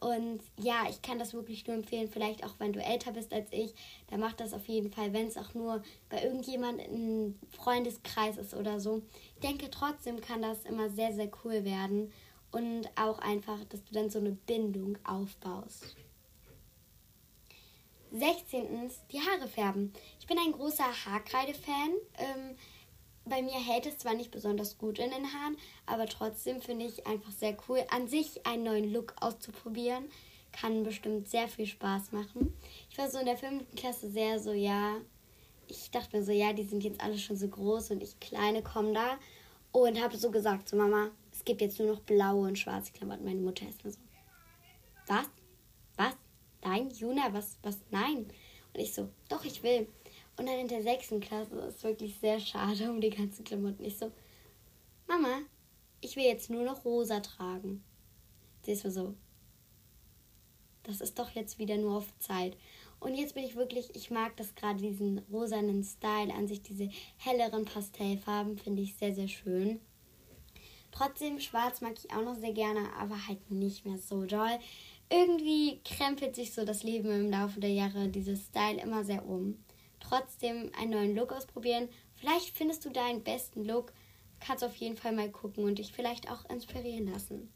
Und 0.00 0.40
ja, 0.56 0.86
ich 0.88 1.02
kann 1.02 1.18
das 1.18 1.34
wirklich 1.34 1.66
nur 1.66 1.76
empfehlen, 1.76 2.08
vielleicht 2.08 2.42
auch 2.42 2.54
wenn 2.58 2.72
du 2.72 2.82
älter 2.82 3.12
bist 3.12 3.34
als 3.34 3.52
ich, 3.52 3.74
dann 4.08 4.20
mach 4.20 4.32
das 4.32 4.54
auf 4.54 4.66
jeden 4.66 4.90
Fall, 4.90 5.12
wenn 5.12 5.26
es 5.26 5.36
auch 5.36 5.52
nur 5.52 5.82
bei 6.08 6.22
irgendjemand 6.22 6.80
im 6.80 7.38
Freundeskreis 7.50 8.38
ist 8.38 8.54
oder 8.54 8.80
so. 8.80 9.02
Ich 9.34 9.46
denke, 9.46 9.70
trotzdem 9.70 10.22
kann 10.22 10.40
das 10.40 10.64
immer 10.64 10.88
sehr, 10.88 11.12
sehr 11.12 11.30
cool 11.44 11.66
werden 11.66 12.10
und 12.50 12.88
auch 12.96 13.18
einfach, 13.18 13.62
dass 13.66 13.84
du 13.84 13.92
dann 13.92 14.08
so 14.08 14.20
eine 14.20 14.32
Bindung 14.32 14.96
aufbaust. 15.04 15.96
16. 18.12 18.90
Die 19.12 19.20
Haare 19.20 19.48
färben. 19.48 19.92
Ich 20.18 20.26
bin 20.26 20.38
ein 20.38 20.52
großer 20.52 20.84
Haarkreide-Fan. 20.84 21.90
Ähm, 22.18 22.56
bei 23.24 23.42
mir 23.42 23.58
hält 23.58 23.86
es 23.86 23.98
zwar 23.98 24.14
nicht 24.14 24.30
besonders 24.30 24.78
gut 24.78 24.98
in 24.98 25.10
den 25.10 25.32
Haaren, 25.32 25.56
aber 25.86 26.06
trotzdem 26.06 26.60
finde 26.60 26.86
ich 26.86 27.06
einfach 27.06 27.30
sehr 27.32 27.56
cool, 27.68 27.84
an 27.90 28.08
sich 28.08 28.46
einen 28.46 28.64
neuen 28.64 28.92
Look 28.92 29.14
auszuprobieren. 29.20 30.08
Kann 30.52 30.82
bestimmt 30.82 31.28
sehr 31.28 31.46
viel 31.46 31.66
Spaß 31.66 32.12
machen. 32.12 32.52
Ich 32.90 32.98
war 32.98 33.08
so 33.08 33.18
in 33.18 33.26
der 33.26 33.36
fünften 33.36 33.76
Klasse 33.76 34.10
sehr 34.10 34.40
so, 34.40 34.52
ja. 34.52 34.96
Ich 35.68 35.92
dachte 35.92 36.16
mir 36.16 36.24
so, 36.24 36.32
ja, 36.32 36.52
die 36.52 36.64
sind 36.64 36.82
jetzt 36.82 37.00
alle 37.00 37.18
schon 37.18 37.36
so 37.36 37.46
groß 37.46 37.92
und 37.92 38.02
ich 38.02 38.18
kleine 38.18 38.62
komme 38.62 38.92
da. 38.92 39.18
Und 39.70 40.02
habe 40.02 40.16
so 40.16 40.32
gesagt, 40.32 40.68
so 40.68 40.76
Mama, 40.76 41.12
es 41.32 41.44
gibt 41.44 41.60
jetzt 41.60 41.78
nur 41.78 41.92
noch 41.92 42.00
blaue 42.00 42.48
und 42.48 42.58
schwarze 42.58 42.92
Klamotten. 42.92 43.24
Meine 43.24 43.40
Mutter 43.40 43.68
ist 43.68 43.84
mir 43.84 43.92
so, 43.92 44.00
was? 45.06 45.30
Was? 45.96 46.16
Nein, 46.62 46.90
Juna, 46.90 47.32
was, 47.32 47.58
was? 47.62 47.78
Nein. 47.90 48.26
Und 48.72 48.80
ich 48.80 48.94
so, 48.94 49.08
doch, 49.28 49.44
ich 49.44 49.62
will. 49.62 49.88
Und 50.36 50.46
dann 50.46 50.58
in 50.58 50.68
der 50.68 50.82
sechsten 50.82 51.20
Klasse 51.20 51.56
ist 51.56 51.82
wirklich 51.82 52.16
sehr 52.20 52.40
schade 52.40 52.90
um 52.90 53.00
die 53.00 53.10
ganzen 53.10 53.44
Klamotten. 53.44 53.84
Ich 53.84 53.98
so, 53.98 54.10
Mama, 55.06 55.40
ich 56.00 56.16
will 56.16 56.24
jetzt 56.24 56.50
nur 56.50 56.64
noch 56.64 56.84
rosa 56.84 57.20
tragen. 57.20 57.82
Sie 58.62 58.72
ist 58.72 58.82
so, 58.82 59.14
das 60.82 61.00
ist 61.00 61.18
doch 61.18 61.30
jetzt 61.30 61.58
wieder 61.58 61.76
nur 61.76 61.98
auf 61.98 62.18
Zeit. 62.18 62.56
Und 63.00 63.14
jetzt 63.14 63.34
bin 63.34 63.44
ich 63.44 63.56
wirklich, 63.56 63.94
ich 63.94 64.10
mag 64.10 64.36
das 64.36 64.54
gerade, 64.54 64.80
diesen 64.80 65.18
rosanen 65.32 65.82
Style 65.82 66.32
an 66.34 66.46
sich, 66.46 66.62
diese 66.62 66.90
helleren 67.16 67.64
Pastellfarben 67.64 68.58
finde 68.58 68.82
ich 68.82 68.94
sehr, 68.94 69.14
sehr 69.14 69.28
schön. 69.28 69.80
Trotzdem, 70.90 71.40
schwarz 71.40 71.80
mag 71.80 71.94
ich 71.96 72.12
auch 72.12 72.22
noch 72.22 72.36
sehr 72.36 72.52
gerne, 72.52 72.92
aber 72.98 73.26
halt 73.26 73.50
nicht 73.50 73.86
mehr 73.86 73.98
so 73.98 74.24
doll. 74.24 74.58
Irgendwie 75.10 75.80
krempelt 75.84 76.36
sich 76.36 76.54
so 76.54 76.64
das 76.64 76.82
Leben 76.82 77.10
im 77.10 77.30
Laufe 77.30 77.60
der 77.60 77.70
Jahre, 77.70 78.08
dieses 78.08 78.46
Style 78.46 78.80
immer 78.80 79.04
sehr 79.04 79.26
um. 79.26 79.62
Trotzdem 79.98 80.70
einen 80.78 80.92
neuen 80.92 81.16
Look 81.16 81.32
ausprobieren. 81.32 81.88
Vielleicht 82.14 82.56
findest 82.56 82.84
du 82.84 82.90
deinen 82.90 83.22
besten 83.22 83.64
Look. 83.64 83.92
Kannst 84.38 84.64
auf 84.64 84.76
jeden 84.76 84.96
Fall 84.96 85.12
mal 85.12 85.30
gucken 85.30 85.64
und 85.64 85.78
dich 85.78 85.92
vielleicht 85.92 86.30
auch 86.30 86.48
inspirieren 86.48 87.12
lassen. 87.12 87.52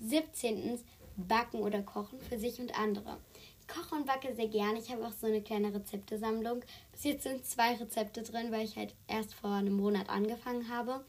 17. 0.00 0.78
Backen 1.16 1.60
oder 1.60 1.82
Kochen 1.82 2.20
für 2.20 2.38
sich 2.38 2.60
und 2.60 2.78
andere 2.78 3.18
koche 3.66 3.94
und 3.94 4.06
backe 4.06 4.34
sehr 4.34 4.48
gerne. 4.48 4.78
Ich 4.78 4.90
habe 4.90 5.06
auch 5.06 5.12
so 5.12 5.26
eine 5.26 5.42
kleine 5.42 5.74
Rezeptesammlung. 5.74 6.60
Bis 6.92 7.04
jetzt 7.04 7.24
sind 7.24 7.44
zwei 7.44 7.74
Rezepte 7.74 8.22
drin, 8.22 8.52
weil 8.52 8.64
ich 8.64 8.76
halt 8.76 8.94
erst 9.06 9.34
vor 9.34 9.50
einem 9.50 9.76
Monat 9.76 10.08
angefangen 10.08 10.68
habe. 10.68 11.04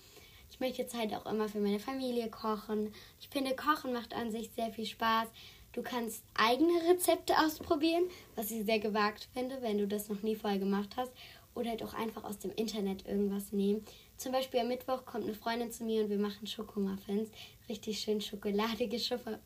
Ich 0.49 0.59
möchte 0.59 0.81
jetzt 0.81 0.95
halt 0.95 1.13
auch 1.13 1.25
immer 1.25 1.49
für 1.49 1.59
meine 1.59 1.79
Familie 1.79 2.29
kochen. 2.29 2.93
Ich 3.19 3.29
finde, 3.29 3.55
Kochen 3.55 3.93
macht 3.93 4.13
an 4.13 4.31
sich 4.31 4.49
sehr 4.55 4.71
viel 4.71 4.85
Spaß. 4.85 5.27
Du 5.73 5.83
kannst 5.83 6.23
eigene 6.33 6.73
Rezepte 6.89 7.37
ausprobieren, 7.37 8.05
was 8.35 8.49
ich 8.51 8.65
sehr 8.65 8.79
gewagt 8.79 9.27
finde, 9.33 9.61
wenn 9.61 9.77
du 9.77 9.87
das 9.87 10.09
noch 10.09 10.23
nie 10.23 10.35
vorher 10.35 10.59
gemacht 10.59 10.95
hast. 10.97 11.11
Oder 11.53 11.71
halt 11.71 11.83
auch 11.83 11.93
einfach 11.93 12.23
aus 12.23 12.37
dem 12.37 12.51
Internet 12.51 13.07
irgendwas 13.07 13.51
nehmen. 13.51 13.83
Zum 14.15 14.31
Beispiel 14.31 14.59
am 14.59 14.67
Mittwoch 14.67 15.05
kommt 15.05 15.25
eine 15.25 15.33
Freundin 15.33 15.71
zu 15.71 15.83
mir 15.83 16.03
und 16.03 16.09
wir 16.09 16.19
machen 16.19 16.47
Schokomuffins. 16.47 17.29
Richtig 17.67 17.99
schön 17.99 18.21
schokoladige 18.21 18.99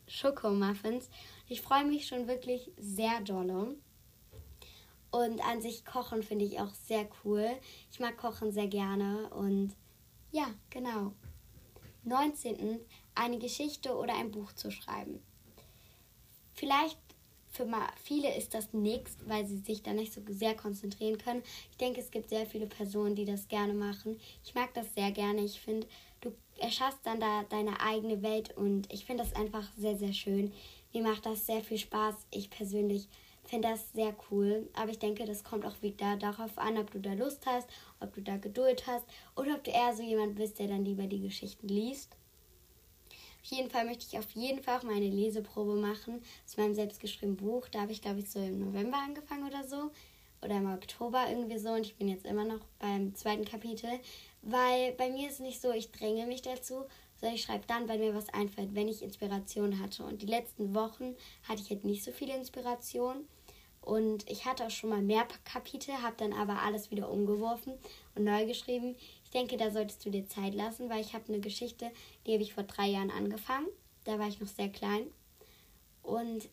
Schokomuffins. 0.06 1.08
Ich 1.48 1.62
freue 1.62 1.84
mich 1.84 2.06
schon 2.06 2.28
wirklich 2.28 2.70
sehr 2.78 3.20
dolle. 3.20 3.76
Und 5.10 5.46
an 5.46 5.60
sich 5.60 5.84
kochen 5.84 6.22
finde 6.22 6.46
ich 6.46 6.60
auch 6.60 6.72
sehr 6.72 7.06
cool. 7.24 7.46
Ich 7.90 8.00
mag 8.00 8.16
kochen 8.16 8.50
sehr 8.52 8.66
gerne 8.66 9.28
und 9.34 9.74
ja, 10.32 10.46
genau. 10.70 11.12
19. 12.04 12.80
Eine 13.14 13.38
Geschichte 13.38 13.94
oder 13.94 14.14
ein 14.16 14.32
Buch 14.32 14.52
zu 14.54 14.70
schreiben. 14.70 15.22
Vielleicht 16.54 16.98
für 17.52 17.68
viele 18.02 18.34
ist 18.34 18.54
das 18.54 18.72
nichts, 18.72 19.18
weil 19.26 19.46
sie 19.46 19.58
sich 19.58 19.82
da 19.82 19.92
nicht 19.92 20.12
so 20.12 20.22
sehr 20.28 20.54
konzentrieren 20.54 21.18
können. 21.18 21.42
Ich 21.70 21.76
denke, 21.76 22.00
es 22.00 22.10
gibt 22.10 22.30
sehr 22.30 22.46
viele 22.46 22.66
Personen, 22.66 23.14
die 23.14 23.26
das 23.26 23.46
gerne 23.46 23.74
machen. 23.74 24.18
Ich 24.42 24.54
mag 24.54 24.72
das 24.72 24.94
sehr 24.94 25.10
gerne. 25.10 25.44
Ich 25.44 25.60
finde, 25.60 25.86
du 26.22 26.32
erschaffst 26.58 27.00
dann 27.04 27.20
da 27.20 27.44
deine 27.50 27.78
eigene 27.80 28.22
Welt 28.22 28.56
und 28.56 28.90
ich 28.90 29.04
finde 29.04 29.22
das 29.22 29.34
einfach 29.34 29.70
sehr, 29.76 29.98
sehr 29.98 30.14
schön. 30.14 30.52
Mir 30.94 31.02
macht 31.02 31.26
das 31.26 31.44
sehr 31.44 31.62
viel 31.62 31.78
Spaß. 31.78 32.14
Ich 32.30 32.48
persönlich 32.48 33.06
finde 33.52 33.68
das 33.68 33.92
sehr 33.92 34.16
cool. 34.30 34.66
Aber 34.72 34.90
ich 34.90 34.98
denke, 34.98 35.26
das 35.26 35.44
kommt 35.44 35.66
auch 35.66 35.82
wieder 35.82 36.16
darauf 36.16 36.56
an, 36.56 36.78
ob 36.78 36.90
du 36.90 36.98
da 37.00 37.12
Lust 37.12 37.44
hast, 37.44 37.68
ob 38.00 38.14
du 38.14 38.22
da 38.22 38.38
Geduld 38.38 38.86
hast 38.86 39.04
oder 39.36 39.56
ob 39.56 39.64
du 39.64 39.70
eher 39.70 39.94
so 39.94 40.02
jemand 40.02 40.36
bist, 40.36 40.58
der 40.58 40.68
dann 40.68 40.86
lieber 40.86 41.06
die 41.06 41.20
Geschichten 41.20 41.68
liest. 41.68 42.16
Auf 43.44 43.50
jeden 43.50 43.68
Fall 43.68 43.84
möchte 43.84 44.06
ich 44.08 44.18
auf 44.18 44.30
jeden 44.30 44.62
Fall 44.62 44.78
auch 44.78 44.84
meine 44.84 45.08
Leseprobe 45.08 45.74
machen 45.74 46.22
zu 46.46 46.60
meinem 46.60 46.74
selbstgeschriebenen 46.74 47.36
Buch. 47.36 47.68
Da 47.68 47.82
habe 47.82 47.92
ich, 47.92 48.00
glaube 48.00 48.20
ich, 48.20 48.30
so 48.30 48.38
im 48.38 48.58
November 48.58 48.96
angefangen 48.96 49.46
oder 49.46 49.64
so. 49.68 49.90
Oder 50.40 50.56
im 50.56 50.72
Oktober 50.72 51.26
irgendwie 51.28 51.58
so. 51.58 51.72
Und 51.72 51.84
ich 51.84 51.96
bin 51.96 52.08
jetzt 52.08 52.24
immer 52.24 52.44
noch 52.44 52.60
beim 52.78 53.14
zweiten 53.14 53.44
Kapitel. 53.44 53.90
Weil 54.40 54.92
bei 54.92 55.10
mir 55.10 55.28
ist 55.28 55.34
es 55.34 55.40
nicht 55.40 55.60
so, 55.60 55.72
ich 55.72 55.90
dränge 55.92 56.26
mich 56.26 56.40
dazu, 56.40 56.86
sondern 57.20 57.36
ich 57.36 57.42
schreibe 57.42 57.66
dann, 57.66 57.86
weil 57.88 57.98
mir 57.98 58.14
was 58.14 58.30
einfällt, 58.30 58.74
wenn 58.74 58.88
ich 58.88 59.02
Inspiration 59.02 59.78
hatte. 59.78 60.04
Und 60.04 60.22
die 60.22 60.26
letzten 60.26 60.74
Wochen 60.74 61.16
hatte 61.46 61.60
ich 61.60 61.70
halt 61.70 61.84
nicht 61.84 62.02
so 62.02 62.12
viele 62.12 62.34
Inspiration. 62.34 63.26
Und 63.82 64.30
ich 64.30 64.46
hatte 64.46 64.66
auch 64.66 64.70
schon 64.70 64.90
mal 64.90 65.02
mehr 65.02 65.26
Kapitel, 65.44 65.92
habe 66.02 66.14
dann 66.16 66.32
aber 66.32 66.62
alles 66.62 66.90
wieder 66.90 67.10
umgeworfen 67.10 67.74
und 68.14 68.24
neu 68.24 68.46
geschrieben 68.46 68.96
denke, 69.32 69.56
da 69.56 69.70
solltest 69.70 70.04
du 70.04 70.10
dir 70.10 70.26
Zeit 70.26 70.54
lassen, 70.54 70.88
weil 70.88 71.00
ich 71.00 71.14
habe 71.14 71.28
eine 71.28 71.40
Geschichte, 71.40 71.90
die 72.26 72.32
habe 72.32 72.42
ich 72.42 72.54
vor 72.54 72.64
drei 72.64 72.88
Jahren 72.88 73.10
angefangen. 73.10 73.68
Da 74.04 74.18
war 74.18 74.28
ich 74.28 74.40
noch 74.40 74.48
sehr 74.48 74.68
klein. 74.68 75.06
Und 76.02 76.48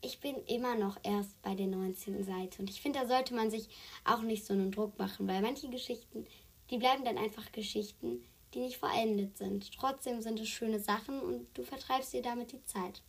ich 0.00 0.20
bin 0.20 0.36
immer 0.46 0.76
noch 0.76 0.96
erst 1.02 1.40
bei 1.42 1.54
der 1.54 1.66
19. 1.66 2.24
Seite. 2.24 2.62
Und 2.62 2.70
ich 2.70 2.80
finde, 2.80 3.00
da 3.00 3.08
sollte 3.08 3.34
man 3.34 3.50
sich 3.50 3.68
auch 4.04 4.22
nicht 4.22 4.46
so 4.46 4.52
einen 4.52 4.70
Druck 4.70 4.98
machen, 4.98 5.26
weil 5.26 5.42
manche 5.42 5.68
Geschichten, 5.68 6.26
die 6.70 6.78
bleiben 6.78 7.04
dann 7.04 7.18
einfach 7.18 7.50
Geschichten, 7.52 8.24
die 8.54 8.60
nicht 8.60 8.78
vollendet 8.78 9.36
sind. 9.36 9.72
Trotzdem 9.76 10.22
sind 10.22 10.40
es 10.40 10.48
schöne 10.48 10.78
Sachen 10.78 11.20
und 11.20 11.46
du 11.54 11.64
vertreibst 11.64 12.12
dir 12.12 12.22
damit 12.22 12.52
die 12.52 12.64
Zeit. 12.64 13.02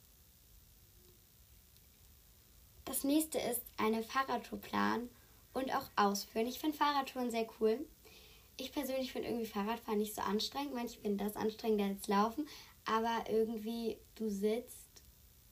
Das 2.89 3.04
nächste 3.04 3.38
ist 3.38 3.62
eine 3.78 4.02
Fahrradtour 4.02 4.60
planen 4.60 5.10
und 5.54 5.73
auch 5.73 5.89
ausführen. 5.95 6.47
Ich 6.47 6.60
finde 6.60 6.75
Fahrradtouren 6.75 7.30
sehr 7.30 7.47
cool 7.62 7.86
ich 8.60 8.71
persönlich 8.71 9.12
finde 9.12 9.30
irgendwie 9.30 9.45
Fahrradfahren 9.45 9.99
nicht 9.99 10.15
so 10.15 10.21
anstrengend. 10.21 10.73
Manche 10.73 10.99
finden 10.99 11.17
das 11.17 11.36
anstrengender 11.36 11.86
als 11.86 12.08
Laufen. 12.08 12.47
Aber 12.86 13.30
irgendwie, 13.30 13.97
du 14.15 14.30
sitzt 14.30 14.88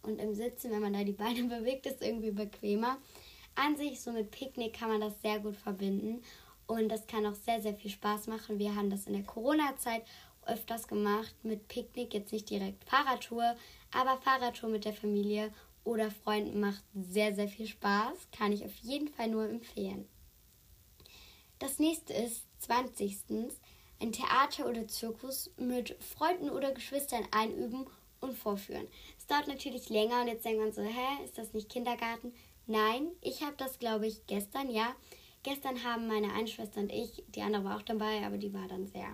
und 0.02 0.20
im 0.20 0.34
Sitzen, 0.34 0.72
wenn 0.72 0.82
man 0.82 0.94
da 0.94 1.04
die 1.04 1.12
Beine 1.12 1.44
bewegt, 1.60 1.86
ist 1.86 2.02
irgendwie 2.02 2.32
bequemer. 2.32 2.98
An 3.56 3.76
sich, 3.76 4.02
so 4.02 4.12
mit 4.12 4.32
Picknick 4.32 4.74
kann 4.74 4.90
man 4.90 5.02
das 5.02 5.22
sehr 5.22 5.40
gut 5.40 5.56
verbinden. 5.56 6.22
Und 6.68 6.90
das 6.90 7.08
kann 7.08 7.26
auch 7.26 7.34
sehr, 7.34 7.62
sehr 7.62 7.76
viel 7.76 7.92
Spaß 7.92 8.28
machen. 8.28 8.60
Wir 8.60 8.76
haben 8.76 8.90
das 8.90 9.08
in 9.08 9.14
der 9.14 9.24
Corona-Zeit 9.24 10.04
öfters 10.46 10.88
gemacht 10.88 11.34
mit 11.44 11.68
Picknick. 11.68 12.14
Jetzt 12.14 12.34
nicht 12.34 12.50
direkt 12.50 12.84
Fahrradtour, 12.84 13.56
aber 13.92 14.18
Fahrradtour 14.18 14.70
mit 14.70 14.86
der 14.86 14.94
Familie 14.94 15.54
oder 15.88 16.12
Freunden 16.12 16.60
macht 16.60 16.84
sehr, 16.94 17.34
sehr 17.34 17.48
viel 17.48 17.66
Spaß. 17.66 18.28
Kann 18.38 18.52
ich 18.52 18.66
auf 18.66 18.76
jeden 18.82 19.08
Fall 19.08 19.30
nur 19.30 19.48
empfehlen. 19.50 20.08
Das 21.60 21.80
nächste 21.80 22.14
ist 22.14 22.46
20. 22.60 23.56
Ein 24.00 24.12
Theater 24.12 24.68
oder 24.68 24.88
Zirkus 24.88 25.50
mit 25.58 25.96
Freunden 26.04 26.50
oder 26.50 26.72
Geschwistern 26.72 27.26
einüben 27.32 27.88
und 28.20 28.38
vorführen. 28.38 28.88
Es 29.18 29.26
dauert 29.26 29.48
natürlich 29.48 29.90
länger 29.90 30.22
und 30.22 30.28
jetzt 30.28 30.46
denkt 30.46 30.60
man 30.60 30.74
so, 30.74 30.84
hä, 30.84 31.24
ist 31.24 31.38
das 31.38 31.54
nicht 31.54 31.70
Kindergarten? 31.70 32.34
Nein, 32.68 33.08
ich 33.22 33.42
habe 33.42 33.56
das, 33.58 33.80
glaube 33.80 34.08
ich, 34.08 34.28
gestern, 34.28 34.70
ja. 34.70 34.94
Gestern 35.44 35.84
haben 35.84 36.08
meine 36.08 36.34
eine 36.34 36.48
Schwester 36.48 36.82
und 36.82 36.92
ich, 36.92 37.24
die 37.30 37.42
andere 37.42 37.64
war 37.64 37.78
auch 37.78 37.84
dabei, 37.84 38.26
aber 38.26 38.38
die 38.38 38.54
war 38.54 38.68
dann 38.68 38.88
sehr 38.88 39.08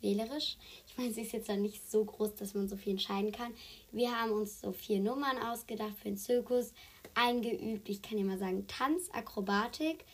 wählerisch. 0.00 0.56
Ich 0.86 0.96
meine, 0.96 1.12
sie 1.12 1.22
ist 1.22 1.32
jetzt 1.32 1.48
dann 1.48 1.62
nicht 1.62 1.90
so 1.90 2.04
groß, 2.04 2.34
dass 2.34 2.54
man 2.54 2.68
so 2.68 2.76
viel 2.76 2.92
entscheiden 2.92 3.32
kann. 3.32 3.54
Wir 3.92 4.18
haben 4.18 4.32
uns 4.32 4.60
so 4.60 4.72
vier 4.72 5.00
Nummern 5.00 5.38
ausgedacht 5.38 5.96
für 5.98 6.08
den 6.08 6.16
Zirkus, 6.16 6.72
eingeübt. 7.14 7.88
Ich 7.88 8.02
kann 8.02 8.18
ja 8.18 8.24
mal 8.24 8.38
sagen, 8.38 8.66
Tanz, 8.66 9.08
Akrobatik, 9.12 10.04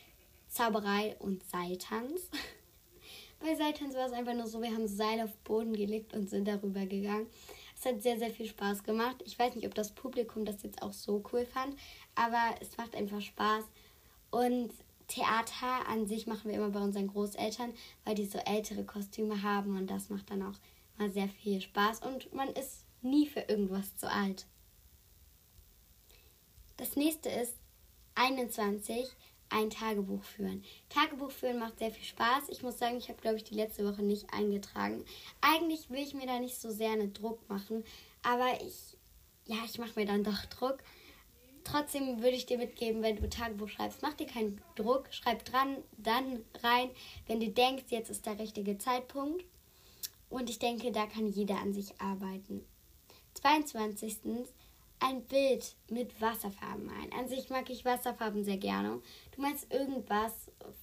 Zauberei 0.48 1.16
und 1.18 1.42
Seiltanz. 1.44 2.30
Bei 3.40 3.54
Seiltanz 3.56 3.94
war 3.94 4.06
es 4.06 4.12
einfach 4.12 4.34
nur 4.34 4.46
so, 4.46 4.62
wir 4.62 4.72
haben 4.72 4.86
Seil 4.86 5.20
auf 5.20 5.36
Boden 5.38 5.72
gelegt 5.72 6.14
und 6.14 6.30
sind 6.30 6.46
darüber 6.46 6.86
gegangen. 6.86 7.26
Es 7.76 7.84
hat 7.84 8.00
sehr, 8.00 8.16
sehr 8.16 8.30
viel 8.30 8.46
Spaß 8.46 8.84
gemacht. 8.84 9.16
Ich 9.24 9.36
weiß 9.36 9.56
nicht, 9.56 9.66
ob 9.66 9.74
das 9.74 9.90
Publikum 9.90 10.44
das 10.44 10.62
jetzt 10.62 10.80
auch 10.82 10.92
so 10.92 11.24
cool 11.32 11.44
fand, 11.44 11.76
aber 12.14 12.54
es 12.60 12.76
macht 12.76 12.94
einfach 12.94 13.20
Spaß. 13.20 13.64
Und 14.30 14.70
Theater 15.12 15.87
an 15.88 16.07
sich 16.07 16.27
machen 16.27 16.51
wir 16.51 16.57
immer 16.57 16.70
bei 16.70 16.81
unseren 16.81 17.09
Großeltern, 17.09 17.75
weil 18.05 18.14
die 18.14 18.25
so 18.25 18.38
ältere 18.38 18.85
Kostüme 18.85 19.42
haben 19.42 19.77
und 19.77 19.88
das 19.88 20.09
macht 20.09 20.31
dann 20.31 20.42
auch 20.42 20.59
mal 20.96 21.11
sehr 21.11 21.29
viel 21.29 21.61
Spaß 21.61 22.01
und 22.01 22.33
man 22.33 22.48
ist 22.48 22.85
nie 23.03 23.27
für 23.27 23.40
irgendwas 23.40 23.96
zu 23.96 24.11
alt. 24.11 24.46
Das 26.79 26.96
nächste 26.96 27.29
ist 27.29 27.55
21 28.14 29.07
ein 29.51 29.68
Tagebuch 29.68 30.22
führen. 30.25 30.64
Tagebuch 30.88 31.31
führen 31.31 31.59
macht 31.59 31.79
sehr 31.79 31.90
viel 31.90 32.05
Spaß. 32.05 32.48
Ich 32.48 32.62
muss 32.62 32.79
sagen, 32.79 32.96
ich 32.96 33.11
habe, 33.11 33.20
glaube 33.20 33.37
ich, 33.37 33.44
die 33.44 33.55
letzte 33.55 33.85
Woche 33.85 34.03
nicht 34.03 34.33
eingetragen. 34.33 35.05
Eigentlich 35.42 35.90
will 35.90 36.03
ich 36.03 36.14
mir 36.14 36.27
da 36.27 36.38
nicht 36.38 36.59
so 36.59 36.70
sehr 36.70 36.90
einen 36.90 37.12
Druck 37.12 37.46
machen, 37.51 37.85
aber 38.22 38.62
ich, 38.62 38.96
ja, 39.44 39.59
ich 39.66 39.79
mache 39.79 40.01
mir 40.01 40.07
dann 40.07 40.25
doch 40.25 40.46
Druck. 40.46 40.79
Trotzdem 41.64 42.22
würde 42.22 42.37
ich 42.37 42.46
dir 42.46 42.59
mitgeben, 42.59 43.03
wenn 43.03 43.16
du 43.16 43.29
Tagebuch 43.29 43.68
schreibst, 43.68 44.03
mach 44.03 44.14
dir 44.14 44.27
keinen 44.27 44.61
Druck, 44.75 45.07
schreib 45.11 45.44
dran, 45.44 45.77
dann 45.96 46.44
rein, 46.62 46.90
wenn 47.27 47.40
du 47.40 47.48
denkst, 47.48 47.85
jetzt 47.88 48.11
ist 48.11 48.27
der 48.27 48.38
richtige 48.38 48.79
Zeitpunkt. 48.79 49.44
Und 50.29 50.48
ich 50.48 50.59
denke, 50.59 50.92
da 50.92 51.07
kann 51.07 51.29
jeder 51.29 51.59
an 51.59 51.72
sich 51.72 52.01
arbeiten. 52.01 52.64
22 53.35 54.18
ein 55.01 55.25
Bild 55.25 55.75
mit 55.90 56.20
Wasserfarben 56.20 56.88
ein. 56.88 57.12
An 57.12 57.29
sich 57.29 57.51
mag 57.51 57.68
ich 57.68 57.85
Wasserfarben 57.85 58.44
sehr 58.44 58.57
gerne. 58.57 59.03
Du 59.35 59.42
meinst 59.42 59.70
irgendwas, 59.72 60.33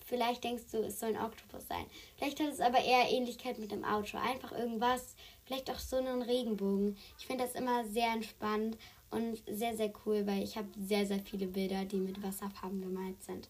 vielleicht 0.05 0.43
denkst 0.43 0.65
du, 0.71 0.79
es 0.79 0.99
soll 0.99 1.15
ein 1.15 1.23
Oktopus 1.23 1.67
sein. 1.67 1.85
Vielleicht 2.17 2.39
hat 2.39 2.49
es 2.49 2.59
aber 2.59 2.79
eher 2.83 3.09
Ähnlichkeit 3.09 3.59
mit 3.59 3.71
dem 3.71 3.85
Auto. 3.85 4.17
Einfach 4.17 4.51
irgendwas, 4.51 5.15
Vielleicht 5.49 5.71
auch 5.71 5.79
so 5.79 5.95
einen 5.95 6.21
Regenbogen. 6.21 6.95
Ich 7.17 7.25
finde 7.25 7.43
das 7.43 7.55
immer 7.55 7.83
sehr 7.85 8.11
entspannt 8.11 8.77
und 9.11 9.41
sehr, 9.47 9.75
sehr 9.75 9.91
cool, 10.05 10.25
weil 10.25 10.43
ich 10.43 10.57
habe 10.57 10.67
sehr, 10.79 11.05
sehr 11.05 11.19
viele 11.19 11.47
Bilder, 11.47 11.85
die 11.85 11.99
mit 11.99 12.21
Wasserfarben 12.21 12.81
gemalt 12.81 13.21
sind. 13.23 13.49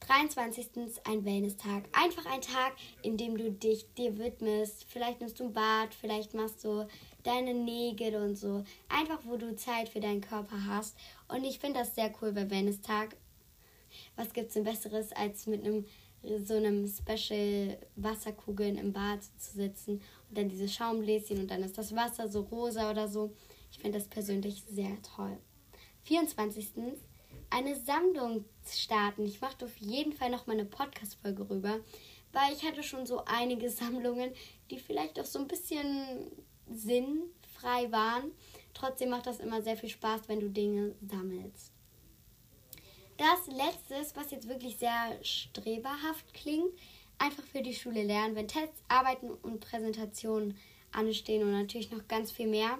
23. 0.00 0.66
ein 1.04 1.24
Wellness-Tag. 1.24 1.84
Einfach 1.92 2.26
ein 2.26 2.40
Tag, 2.40 2.72
in 3.02 3.16
dem 3.16 3.36
du 3.36 3.50
dich 3.52 3.86
dir 3.94 4.18
widmest. 4.18 4.84
Vielleicht 4.88 5.20
nimmst 5.20 5.38
du 5.38 5.44
ein 5.44 5.52
Bad, 5.52 5.94
vielleicht 5.94 6.34
machst 6.34 6.64
du 6.64 6.88
deine 7.22 7.54
Nägel 7.54 8.16
und 8.16 8.36
so. 8.36 8.64
Einfach, 8.88 9.20
wo 9.24 9.36
du 9.36 9.54
Zeit 9.56 9.88
für 9.88 10.00
deinen 10.00 10.20
Körper 10.20 10.66
hast. 10.66 10.96
Und 11.28 11.44
ich 11.44 11.58
finde 11.58 11.80
das 11.80 11.94
sehr 11.94 12.12
cool 12.20 12.32
bei 12.32 12.50
Wellness-Tag. 12.50 13.16
Was 14.16 14.32
gibt 14.32 14.48
es 14.48 14.54
denn 14.54 14.64
Besseres, 14.64 15.12
als 15.12 15.46
mit 15.46 15.64
einem 15.64 15.84
so 16.44 16.54
einem 16.54 16.86
Special 16.86 17.78
Wasserkugeln 17.96 18.76
im 18.76 18.92
Bad 18.92 19.20
zu 19.38 19.56
sitzen 19.56 20.02
und 20.28 20.38
dann 20.38 20.48
diese 20.48 20.68
Schaumbläschen 20.68 21.38
und 21.38 21.50
dann 21.50 21.62
ist 21.62 21.78
das 21.78 21.94
Wasser 21.96 22.28
so 22.28 22.42
rosa 22.42 22.90
oder 22.90 23.08
so. 23.08 23.32
Ich 23.70 23.78
finde 23.78 23.98
das 23.98 24.08
persönlich 24.08 24.64
sehr 24.68 25.00
toll. 25.02 25.38
24. 26.04 26.72
Eine 27.50 27.76
Sammlung 27.76 28.44
starten. 28.66 29.24
Ich 29.24 29.40
mache 29.40 29.64
auf 29.64 29.76
jeden 29.78 30.12
Fall 30.12 30.30
noch 30.30 30.46
mal 30.46 30.54
eine 30.54 30.64
Podcast-Folge 30.64 31.48
rüber, 31.48 31.80
weil 32.32 32.52
ich 32.52 32.64
hatte 32.64 32.82
schon 32.82 33.06
so 33.06 33.24
einige 33.24 33.70
Sammlungen, 33.70 34.32
die 34.70 34.78
vielleicht 34.78 35.18
auch 35.18 35.24
so 35.24 35.38
ein 35.38 35.48
bisschen 35.48 36.30
sinnfrei 36.68 37.90
waren. 37.90 38.32
Trotzdem 38.74 39.10
macht 39.10 39.26
das 39.26 39.40
immer 39.40 39.62
sehr 39.62 39.76
viel 39.76 39.88
Spaß, 39.88 40.22
wenn 40.28 40.40
du 40.40 40.48
Dinge 40.48 40.94
sammelst. 41.08 41.72
Das 43.16 43.46
letzte, 43.48 44.16
was 44.18 44.30
jetzt 44.30 44.48
wirklich 44.48 44.78
sehr 44.78 45.18
streberhaft 45.22 46.32
klingt, 46.32 46.72
einfach 47.18 47.42
für 47.42 47.60
die 47.60 47.74
Schule 47.74 48.02
lernen, 48.02 48.34
wenn 48.34 48.48
Tests, 48.48 48.82
Arbeiten 48.88 49.30
und 49.30 49.60
Präsentationen 49.60 50.56
anstehen 50.92 51.42
und 51.42 51.52
natürlich 51.52 51.90
noch 51.90 52.08
ganz 52.08 52.32
viel 52.32 52.46
mehr. 52.46 52.78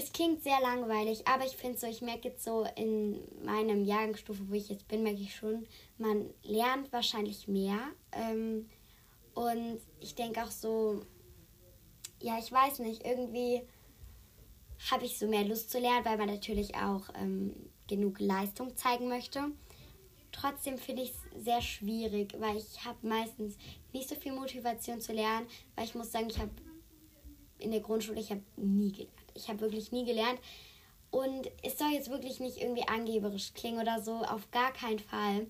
Es 0.00 0.12
klingt 0.12 0.44
sehr 0.44 0.60
langweilig, 0.60 1.26
aber 1.26 1.44
ich 1.44 1.56
finde 1.56 1.76
so, 1.76 1.88
ich 1.88 2.02
merke 2.02 2.28
jetzt 2.28 2.44
so 2.44 2.64
in 2.76 3.18
meinem 3.44 3.82
Jahrgangsstufe, 3.84 4.48
wo 4.48 4.54
ich 4.54 4.68
jetzt 4.68 4.86
bin, 4.86 5.02
merke 5.02 5.20
ich 5.20 5.34
schon, 5.34 5.66
man 5.96 6.30
lernt 6.44 6.92
wahrscheinlich 6.92 7.48
mehr. 7.48 7.80
Ähm, 8.12 8.68
und 9.34 9.80
ich 9.98 10.14
denke 10.14 10.44
auch 10.44 10.52
so, 10.52 11.02
ja, 12.22 12.38
ich 12.38 12.52
weiß 12.52 12.78
nicht, 12.78 13.04
irgendwie 13.04 13.62
habe 14.88 15.04
ich 15.04 15.18
so 15.18 15.26
mehr 15.26 15.44
Lust 15.44 15.72
zu 15.72 15.80
lernen, 15.80 16.04
weil 16.04 16.16
man 16.16 16.28
natürlich 16.28 16.76
auch 16.76 17.08
ähm, 17.20 17.56
genug 17.88 18.20
Leistung 18.20 18.76
zeigen 18.76 19.08
möchte. 19.08 19.50
Trotzdem 20.30 20.78
finde 20.78 21.02
ich 21.02 21.10
es 21.10 21.44
sehr 21.44 21.60
schwierig, 21.60 22.36
weil 22.38 22.56
ich 22.56 22.84
habe 22.84 23.04
meistens 23.04 23.56
nicht 23.92 24.08
so 24.08 24.14
viel 24.14 24.32
Motivation 24.32 25.00
zu 25.00 25.12
lernen, 25.12 25.48
weil 25.74 25.86
ich 25.86 25.96
muss 25.96 26.12
sagen, 26.12 26.30
ich 26.30 26.38
habe 26.38 26.52
in 27.58 27.72
der 27.72 27.80
Grundschule, 27.80 28.20
ich 28.20 28.30
habe 28.30 28.44
nie 28.54 28.92
gelernt. 28.92 29.17
Ich 29.38 29.48
habe 29.48 29.60
wirklich 29.60 29.92
nie 29.92 30.04
gelernt. 30.04 30.40
Und 31.10 31.50
es 31.62 31.78
soll 31.78 31.90
jetzt 31.92 32.10
wirklich 32.10 32.38
nicht 32.38 32.58
irgendwie 32.58 32.86
angeberisch 32.86 33.54
klingen 33.54 33.80
oder 33.80 34.02
so, 34.02 34.16
auf 34.16 34.50
gar 34.50 34.72
keinen 34.72 34.98
Fall. 34.98 35.46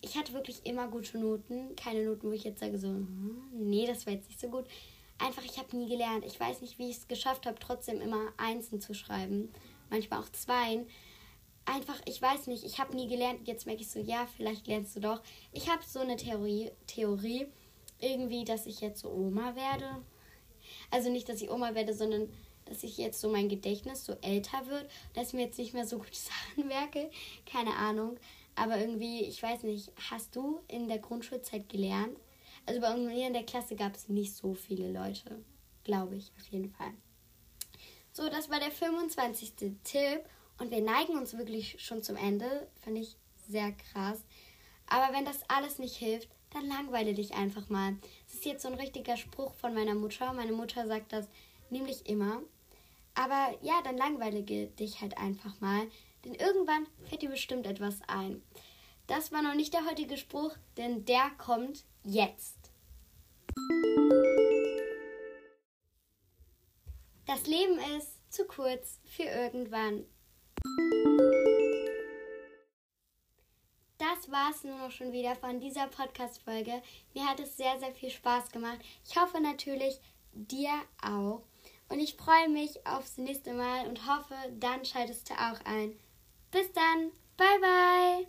Ich 0.00 0.16
hatte 0.16 0.32
wirklich 0.32 0.64
immer 0.64 0.88
gute 0.88 1.18
Noten, 1.18 1.76
keine 1.76 2.04
Noten, 2.04 2.28
wo 2.28 2.32
ich 2.32 2.44
jetzt 2.44 2.60
sage 2.60 2.78
so, 2.78 2.88
hm, 2.88 3.42
nee, 3.52 3.86
das 3.86 4.06
war 4.06 4.14
jetzt 4.14 4.28
nicht 4.28 4.40
so 4.40 4.48
gut. 4.48 4.64
Einfach, 5.18 5.44
ich 5.44 5.58
habe 5.58 5.76
nie 5.76 5.88
gelernt. 5.88 6.24
Ich 6.24 6.40
weiß 6.40 6.62
nicht, 6.62 6.78
wie 6.78 6.90
ich 6.90 6.96
es 6.96 7.08
geschafft 7.08 7.46
habe, 7.46 7.58
trotzdem 7.60 8.00
immer 8.00 8.32
Einsen 8.36 8.80
zu 8.80 8.94
schreiben, 8.94 9.52
manchmal 9.90 10.20
auch 10.20 10.28
Zweien 10.30 10.86
einfach, 11.66 12.00
ich 12.06 12.20
weiß 12.20 12.46
nicht, 12.46 12.64
ich 12.64 12.78
habe 12.78 12.94
nie 12.94 13.08
gelernt. 13.08 13.46
Jetzt 13.46 13.66
merke 13.66 13.82
ich 13.82 13.90
so, 13.90 13.98
ja, 13.98 14.26
vielleicht 14.36 14.66
lernst 14.66 14.96
du 14.96 15.00
doch. 15.00 15.22
Ich 15.52 15.68
habe 15.70 15.82
so 15.86 16.00
eine 16.00 16.16
Theorie, 16.16 16.70
Theorie, 16.86 17.46
irgendwie, 18.00 18.44
dass 18.44 18.66
ich 18.66 18.80
jetzt 18.80 19.00
so 19.00 19.10
Oma 19.10 19.54
werde. 19.56 20.02
Also 20.90 21.10
nicht, 21.10 21.28
dass 21.28 21.42
ich 21.42 21.50
Oma 21.50 21.74
werde, 21.74 21.94
sondern 21.94 22.28
dass 22.66 22.82
ich 22.82 22.98
jetzt 22.98 23.20
so 23.20 23.30
mein 23.30 23.48
Gedächtnis 23.48 24.04
so 24.04 24.14
älter 24.22 24.66
wird, 24.66 24.90
dass 25.14 25.28
ich 25.28 25.34
mir 25.34 25.44
jetzt 25.46 25.58
nicht 25.58 25.74
mehr 25.74 25.86
so 25.86 25.98
gute 25.98 26.14
Sachen 26.56 26.68
merke. 26.68 27.10
Keine 27.46 27.74
Ahnung. 27.74 28.16
Aber 28.56 28.78
irgendwie, 28.78 29.22
ich 29.22 29.42
weiß 29.42 29.64
nicht, 29.64 29.90
hast 30.10 30.36
du 30.36 30.60
in 30.68 30.88
der 30.88 30.98
Grundschulzeit 30.98 31.68
gelernt? 31.68 32.16
Also 32.66 32.80
bei 32.80 32.96
mir 32.96 33.26
in 33.26 33.32
der 33.32 33.44
Klasse 33.44 33.76
gab 33.76 33.94
es 33.94 34.08
nicht 34.08 34.34
so 34.34 34.54
viele 34.54 34.90
Leute. 34.90 35.44
Glaube 35.82 36.16
ich, 36.16 36.32
auf 36.38 36.46
jeden 36.46 36.70
Fall. 36.70 36.92
So, 38.12 38.28
das 38.28 38.48
war 38.48 38.60
der 38.60 38.70
25. 38.70 39.54
Tipp. 39.82 40.24
Und 40.58 40.70
wir 40.70 40.80
neigen 40.80 41.18
uns 41.18 41.36
wirklich 41.36 41.82
schon 41.84 42.02
zum 42.02 42.16
Ende. 42.16 42.68
Finde 42.82 43.00
ich 43.00 43.16
sehr 43.48 43.72
krass. 43.72 44.22
Aber 44.86 45.12
wenn 45.12 45.24
das 45.24 45.40
alles 45.48 45.78
nicht 45.78 45.96
hilft, 45.96 46.28
dann 46.50 46.68
langweile 46.68 47.14
dich 47.14 47.34
einfach 47.34 47.68
mal. 47.68 47.96
Das 48.26 48.34
ist 48.34 48.44
jetzt 48.44 48.62
so 48.62 48.68
ein 48.68 48.74
richtiger 48.74 49.16
Spruch 49.16 49.52
von 49.54 49.74
meiner 49.74 49.94
Mutter. 49.94 50.32
Meine 50.32 50.52
Mutter 50.52 50.86
sagt 50.86 51.12
das 51.12 51.28
nämlich 51.70 52.08
immer. 52.08 52.40
Aber 53.14 53.56
ja, 53.62 53.80
dann 53.82 53.96
langweile 53.96 54.42
dich 54.42 55.00
halt 55.00 55.16
einfach 55.18 55.60
mal. 55.60 55.88
Denn 56.24 56.34
irgendwann 56.34 56.86
fällt 57.08 57.22
dir 57.22 57.30
bestimmt 57.30 57.66
etwas 57.66 58.00
ein. 58.08 58.42
Das 59.06 59.32
war 59.32 59.42
noch 59.42 59.54
nicht 59.54 59.74
der 59.74 59.86
heutige 59.86 60.16
Spruch, 60.16 60.56
denn 60.76 61.04
der 61.04 61.30
kommt 61.38 61.84
jetzt. 62.02 62.56
Das 67.26 67.46
Leben 67.46 67.78
ist 67.98 68.18
zu 68.32 68.44
kurz 68.44 69.00
für 69.04 69.24
irgendwann. 69.24 70.06
Das 73.98 74.30
war 74.30 74.50
es 74.50 74.64
nur 74.64 74.76
noch 74.78 74.90
schon 74.90 75.12
wieder 75.12 75.36
von 75.36 75.60
dieser 75.60 75.86
Podcast-Folge. 75.86 76.82
Mir 77.14 77.26
hat 77.26 77.40
es 77.40 77.56
sehr, 77.56 77.78
sehr 77.78 77.92
viel 77.92 78.10
Spaß 78.10 78.50
gemacht. 78.50 78.78
Ich 79.06 79.16
hoffe 79.16 79.40
natürlich, 79.40 80.00
dir 80.32 80.72
auch. 81.02 81.42
Und 81.88 82.00
ich 82.00 82.16
freue 82.16 82.48
mich 82.48 82.86
aufs 82.86 83.18
nächste 83.18 83.52
Mal 83.52 83.86
und 83.86 84.06
hoffe, 84.08 84.34
dann 84.58 84.84
schaltest 84.84 85.30
du 85.30 85.34
auch 85.34 85.60
ein. 85.64 85.98
Bis 86.50 86.72
dann. 86.72 87.10
Bye, 87.36 87.58
bye. 87.60 88.26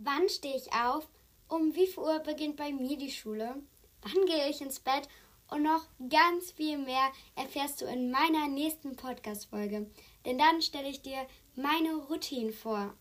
Wann 0.00 0.28
stehe 0.28 0.56
ich 0.56 0.72
auf? 0.72 1.06
Um 1.48 1.74
wie 1.74 1.86
viel 1.86 2.02
Uhr 2.02 2.18
beginnt 2.18 2.56
bei 2.56 2.72
mir 2.72 2.98
die 2.98 3.10
Schule? 3.10 3.62
Wann 4.02 4.26
gehe 4.26 4.50
ich 4.50 4.60
ins 4.60 4.80
Bett? 4.80 5.08
Und 5.50 5.62
noch 5.62 5.86
ganz 6.10 6.52
viel 6.52 6.76
mehr 6.76 7.10
erfährst 7.36 7.80
du 7.80 7.86
in 7.86 8.10
meiner 8.10 8.48
nächsten 8.48 8.96
Podcast-Folge. 8.96 9.90
Denn 10.26 10.36
dann 10.36 10.60
stelle 10.60 10.90
ich 10.90 11.00
dir 11.00 11.26
meine 11.56 11.94
Routine 11.94 12.52
vor. 12.52 12.94